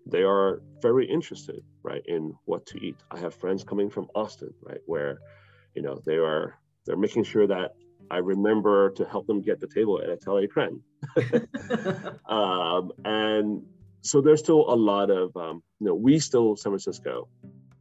they 0.07 0.23
are 0.23 0.63
very 0.83 1.07
interested, 1.09 1.63
right, 1.83 2.03
in 2.07 2.35
what 2.47 2.67
to 2.67 2.85
eat. 2.85 2.97
I 3.11 3.19
have 3.19 3.35
friends 3.35 3.63
coming 3.63 3.91
from 3.91 4.09
Austin, 4.15 4.53
right, 4.63 4.81
where, 4.87 5.21
you 5.75 5.83
know, 5.83 6.01
they 6.05 6.17
are 6.17 6.59
they're 6.87 6.97
making 6.97 7.25
sure 7.25 7.47
that 7.47 7.75
I 8.11 8.19
remember 8.19 8.91
to 8.91 9.05
help 9.05 9.27
them 9.27 9.41
get 9.41 9.61
the 9.61 9.67
table 9.67 10.01
at 10.03 10.09
Atelier 10.09 10.49
Crenn. 10.49 10.81
um, 12.29 12.93
and 13.05 13.63
so 14.03 14.21
there's 14.21 14.41
still 14.41 14.65
a 14.69 14.75
lot 14.75 15.11
of, 15.11 15.37
um, 15.37 15.63
you 15.79 15.87
know, 15.87 15.95
we 15.95 16.19
still, 16.19 16.57
San 16.57 16.71
Francisco, 16.73 17.29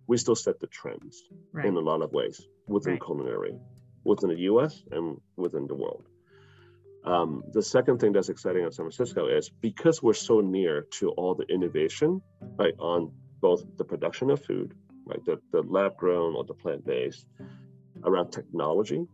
we 0.08 0.18
still 0.18 0.36
set 0.36 0.60
the 0.60 0.68
trends 0.68 1.24
right. 1.52 1.66
in 1.66 1.76
a 1.76 1.80
lot 1.80 2.02
of 2.02 2.12
ways 2.12 2.48
within 2.68 2.94
right. 2.94 3.02
culinary, 3.04 3.56
within 4.04 4.30
the 4.30 4.40
US 4.52 4.84
and 4.92 5.20
within 5.38 5.68
the 5.68 5.76
world. 5.76 6.08
Um, 7.06 7.44
the 7.54 7.62
second 7.62 8.00
thing 8.00 8.12
that's 8.12 8.30
exciting 8.30 8.66
of 8.66 8.74
San 8.74 8.84
Francisco 8.84 9.28
is 9.28 9.50
because 9.50 10.04
we're 10.04 10.14
so 10.14 10.42
near 10.42 10.86
to 11.00 11.10
all 11.12 11.34
the 11.34 11.46
innovation, 11.46 12.22
right, 12.58 12.74
on 12.78 13.12
both 13.40 13.64
the 13.78 13.86
production 13.86 14.30
of 14.30 14.44
food, 14.44 14.74
right, 15.06 15.24
the, 15.26 15.40
the 15.52 15.62
lab 15.64 15.96
grown 15.96 16.36
or 16.36 16.44
the 16.44 16.54
plant 16.54 16.86
based, 16.86 17.26
around 18.04 18.32
technology, 18.32 19.06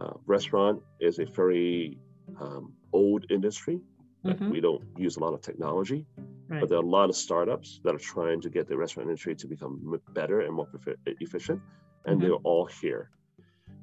uh, 0.00 0.14
restaurant 0.26 0.82
is 1.00 1.18
a 1.18 1.24
very 1.24 1.98
um, 2.40 2.72
old 2.92 3.26
industry. 3.30 3.80
Mm-hmm. 4.24 4.50
We 4.50 4.60
don't 4.60 4.82
use 4.96 5.16
a 5.16 5.20
lot 5.20 5.32
of 5.34 5.40
technology, 5.40 6.06
right. 6.48 6.60
but 6.60 6.68
there 6.68 6.78
are 6.78 6.82
a 6.82 6.86
lot 6.86 7.08
of 7.08 7.16
startups 7.16 7.80
that 7.84 7.94
are 7.94 7.98
trying 7.98 8.40
to 8.42 8.50
get 8.50 8.68
the 8.68 8.76
restaurant 8.76 9.08
industry 9.08 9.34
to 9.36 9.46
become 9.46 10.00
better 10.12 10.40
and 10.40 10.54
more 10.54 10.68
efficient, 11.06 11.60
and 12.04 12.18
mm-hmm. 12.18 12.28
they're 12.28 12.42
all 12.44 12.66
here. 12.66 13.10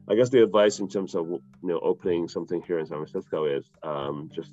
I 0.08 0.16
guess 0.16 0.30
the 0.30 0.44
advice 0.44 0.80
in 0.80 0.88
terms 0.88 1.16
of 1.16 1.28
you 1.28 1.42
know 1.64 1.80
opening 1.80 2.28
something 2.28 2.62
here 2.62 2.80
in 2.80 2.86
San 2.86 2.98
Francisco 2.98 3.46
is 3.46 3.70
um, 3.82 4.30
just 4.34 4.52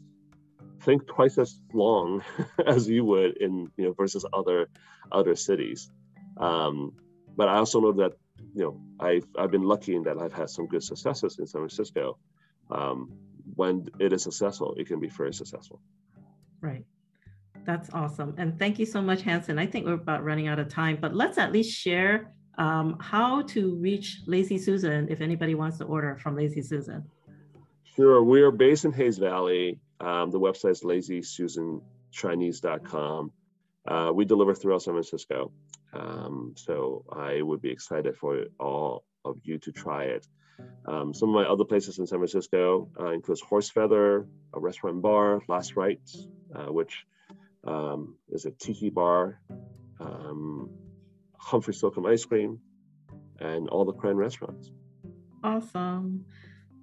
think 0.81 1.07
twice 1.07 1.39
as 1.39 1.61
long 1.73 2.23
as 2.67 2.89
you 2.89 3.05
would 3.05 3.37
in 3.37 3.71
you 3.77 3.85
know 3.85 3.93
versus 3.93 4.25
other 4.33 4.69
other 5.11 5.37
cities. 5.37 5.91
Um, 6.37 6.95
but 7.37 7.49
I 7.49 7.57
also 7.57 7.81
know 7.81 7.93
that 7.93 8.13
you 8.55 8.63
know, 8.63 8.81
I've, 9.01 9.27
I've 9.39 9.51
been 9.51 9.63
lucky 9.63 9.95
in 9.95 10.03
that 10.05 10.19
I've 10.19 10.33
had 10.33 10.51
some 10.51 10.67
good 10.67 10.83
successes 10.83 11.39
in 11.39 11.47
San 11.47 11.61
Francisco. 11.61 12.19
Um, 12.71 13.13
when 13.55 13.89
it 13.99 14.13
is 14.13 14.23
successful, 14.23 14.75
it 14.79 14.87
can 14.87 15.01
be 15.01 15.09
very 15.09 15.35
successful. 15.35 15.81
Right. 16.61 16.85
That's 17.65 17.91
awesome. 17.93 18.35
And 18.39 18.57
thank 18.59 18.79
you 18.79 18.87
so 18.87 19.03
much, 19.03 19.23
Hanson. 19.23 19.59
I 19.59 19.67
think 19.67 19.87
we're 19.87 19.95
about 19.95 20.25
running 20.25 20.49
out 20.49 20.59
of 20.59 20.69
time, 20.69 20.99
but 21.01 21.15
let's 21.15 21.39
at 21.39 21.53
least 21.53 21.77
share 21.77 22.33
um, 22.59 22.99
how 23.01 23.43
to 23.43 23.77
reach 23.77 24.23
Lazy 24.27 24.59
Susan 24.59 25.09
if 25.09 25.21
anybody 25.21 25.55
wants 25.55 25.79
to 25.79 25.85
order 25.85 26.17
from 26.17 26.35
Lazy 26.37 26.63
Susan. 26.63 27.05
Sure. 27.97 28.21
We 28.23 28.43
are 28.43 28.51
based 28.51 28.85
in 28.85 28.93
Hayes 28.93 29.17
Valley. 29.19 29.79
Um, 30.01 30.31
the 30.31 30.41
website 30.41 30.73
is 30.73 30.83
lazysusanchinese.com. 30.83 33.33
Uh, 33.87 34.11
we 34.15 34.25
deliver 34.25 34.55
throughout 34.55 34.83
San 34.83 34.95
Francisco. 34.95 35.53
Um, 35.93 36.55
so 36.57 37.05
I 37.13 37.43
would 37.43 37.61
be 37.61 37.71
excited 37.71 38.17
for 38.17 38.45
all 38.59 39.05
of 39.25 39.39
you 39.45 39.59
to 39.59 39.73
try 39.73 40.05
it. 40.05 40.27
Um, 40.87 41.13
some 41.15 41.29
of 41.31 41.35
my 41.35 41.45
other 41.45 41.65
places 41.65 41.99
in 41.99 42.07
San 42.07 42.19
Francisco 42.19 42.89
uh, 42.99 43.11
includes 43.11 43.41
Horse 43.41 43.71
Feather, 43.71 44.27
a 44.55 44.61
restaurant 44.61 45.03
bar, 45.03 45.41
Last 45.49 45.77
Rites, 45.77 46.29
uh, 46.55 46.73
which 46.73 47.05
um, 47.65 48.17
is 48.31 48.45
a 48.47 48.51
tiki 48.51 48.91
bar, 48.91 49.41
um, 50.01 50.71
Humphry 51.39 51.75
Slocombe 51.75 52.11
Ice 52.11 52.25
Cream, 52.25 52.59
and 53.41 53.69
all 53.69 53.85
the 53.85 53.93
Crenn 53.93 54.17
restaurants. 54.17 54.73
Awesome. 55.45 56.25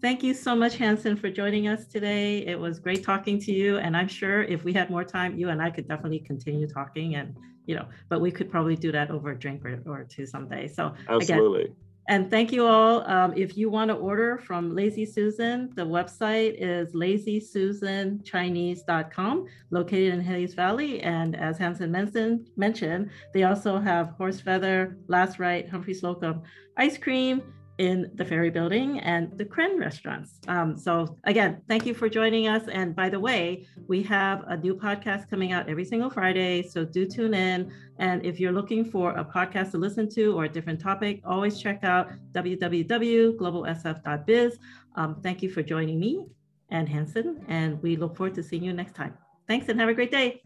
Thank 0.01 0.23
you 0.23 0.33
so 0.33 0.55
much, 0.55 0.77
Hanson, 0.77 1.17
for 1.17 1.29
joining 1.29 1.67
us 1.67 1.85
today. 1.85 2.45
It 2.45 2.57
was 2.57 2.79
great 2.79 3.03
talking 3.03 3.37
to 3.41 3.51
you. 3.51 3.77
And 3.77 3.97
I'm 3.97 4.07
sure 4.07 4.43
if 4.43 4.63
we 4.63 4.71
had 4.71 4.89
more 4.89 5.03
time, 5.03 5.37
you 5.37 5.49
and 5.49 5.61
I 5.61 5.69
could 5.69 5.87
definitely 5.89 6.19
continue 6.19 6.67
talking 6.67 7.15
and, 7.15 7.35
you 7.69 7.75
know, 7.75 7.85
but 8.09 8.19
we 8.19 8.31
could 8.31 8.49
probably 8.49 8.75
do 8.75 8.91
that 8.91 9.11
over 9.11 9.29
a 9.29 9.37
drink 9.37 9.63
or, 9.63 9.79
or 9.85 10.03
two 10.03 10.25
someday. 10.25 10.67
So 10.67 10.95
absolutely. 11.07 11.65
Again, 11.65 11.75
and 12.07 12.31
thank 12.31 12.51
you 12.51 12.65
all. 12.65 13.07
Um, 13.07 13.35
if 13.37 13.55
you 13.55 13.69
want 13.69 13.89
to 13.89 13.95
order 13.95 14.39
from 14.39 14.75
Lazy 14.75 15.05
Susan, 15.05 15.69
the 15.75 15.83
website 15.83 16.55
is 16.57 16.93
lazysusanchinese.com, 16.93 19.45
located 19.69 20.15
in 20.15 20.21
Hayes 20.21 20.55
Valley. 20.55 20.99
And 21.01 21.35
as 21.35 21.59
Hanson 21.59 21.91
mentioned, 21.91 22.49
mentioned, 22.57 23.11
they 23.35 23.43
also 23.43 23.77
have 23.77 24.15
horse 24.17 24.41
feather, 24.41 24.97
last 25.07 25.37
right, 25.37 25.69
Humphry 25.69 25.93
Slocombe 25.93 26.41
ice 26.77 26.97
cream, 26.97 27.43
in 27.79 28.11
the 28.15 28.25
Ferry 28.25 28.51
Building 28.51 28.99
and 28.99 29.35
the 29.37 29.45
Crenn 29.45 29.79
restaurants. 29.79 30.39
Um, 30.47 30.77
so 30.77 31.17
again, 31.23 31.61
thank 31.67 31.85
you 31.85 31.93
for 31.93 32.09
joining 32.09 32.47
us. 32.47 32.67
And 32.67 32.95
by 32.95 33.09
the 33.09 33.19
way, 33.19 33.67
we 33.87 34.01
have 34.03 34.43
a 34.47 34.57
new 34.57 34.75
podcast 34.75 35.29
coming 35.29 35.51
out 35.53 35.69
every 35.69 35.85
single 35.85 36.09
Friday, 36.09 36.61
so 36.61 36.83
do 36.85 37.07
tune 37.07 37.33
in. 37.33 37.71
And 37.97 38.25
if 38.25 38.39
you're 38.39 38.51
looking 38.51 38.83
for 38.83 39.11
a 39.13 39.23
podcast 39.25 39.71
to 39.71 39.77
listen 39.77 40.09
to 40.09 40.37
or 40.37 40.43
a 40.45 40.49
different 40.49 40.79
topic, 40.79 41.21
always 41.25 41.59
check 41.59 41.83
out 41.83 42.11
www.globalsf.biz. 42.33 44.59
Um, 44.95 45.15
thank 45.23 45.41
you 45.41 45.49
for 45.49 45.63
joining 45.63 45.99
me 45.99 46.27
and 46.69 46.87
Hanson, 46.87 47.43
and 47.47 47.81
we 47.81 47.95
look 47.95 48.15
forward 48.15 48.35
to 48.35 48.43
seeing 48.43 48.63
you 48.63 48.73
next 48.73 48.93
time. 48.93 49.17
Thanks 49.47 49.69
and 49.69 49.79
have 49.79 49.89
a 49.89 49.93
great 49.93 50.11
day. 50.11 50.43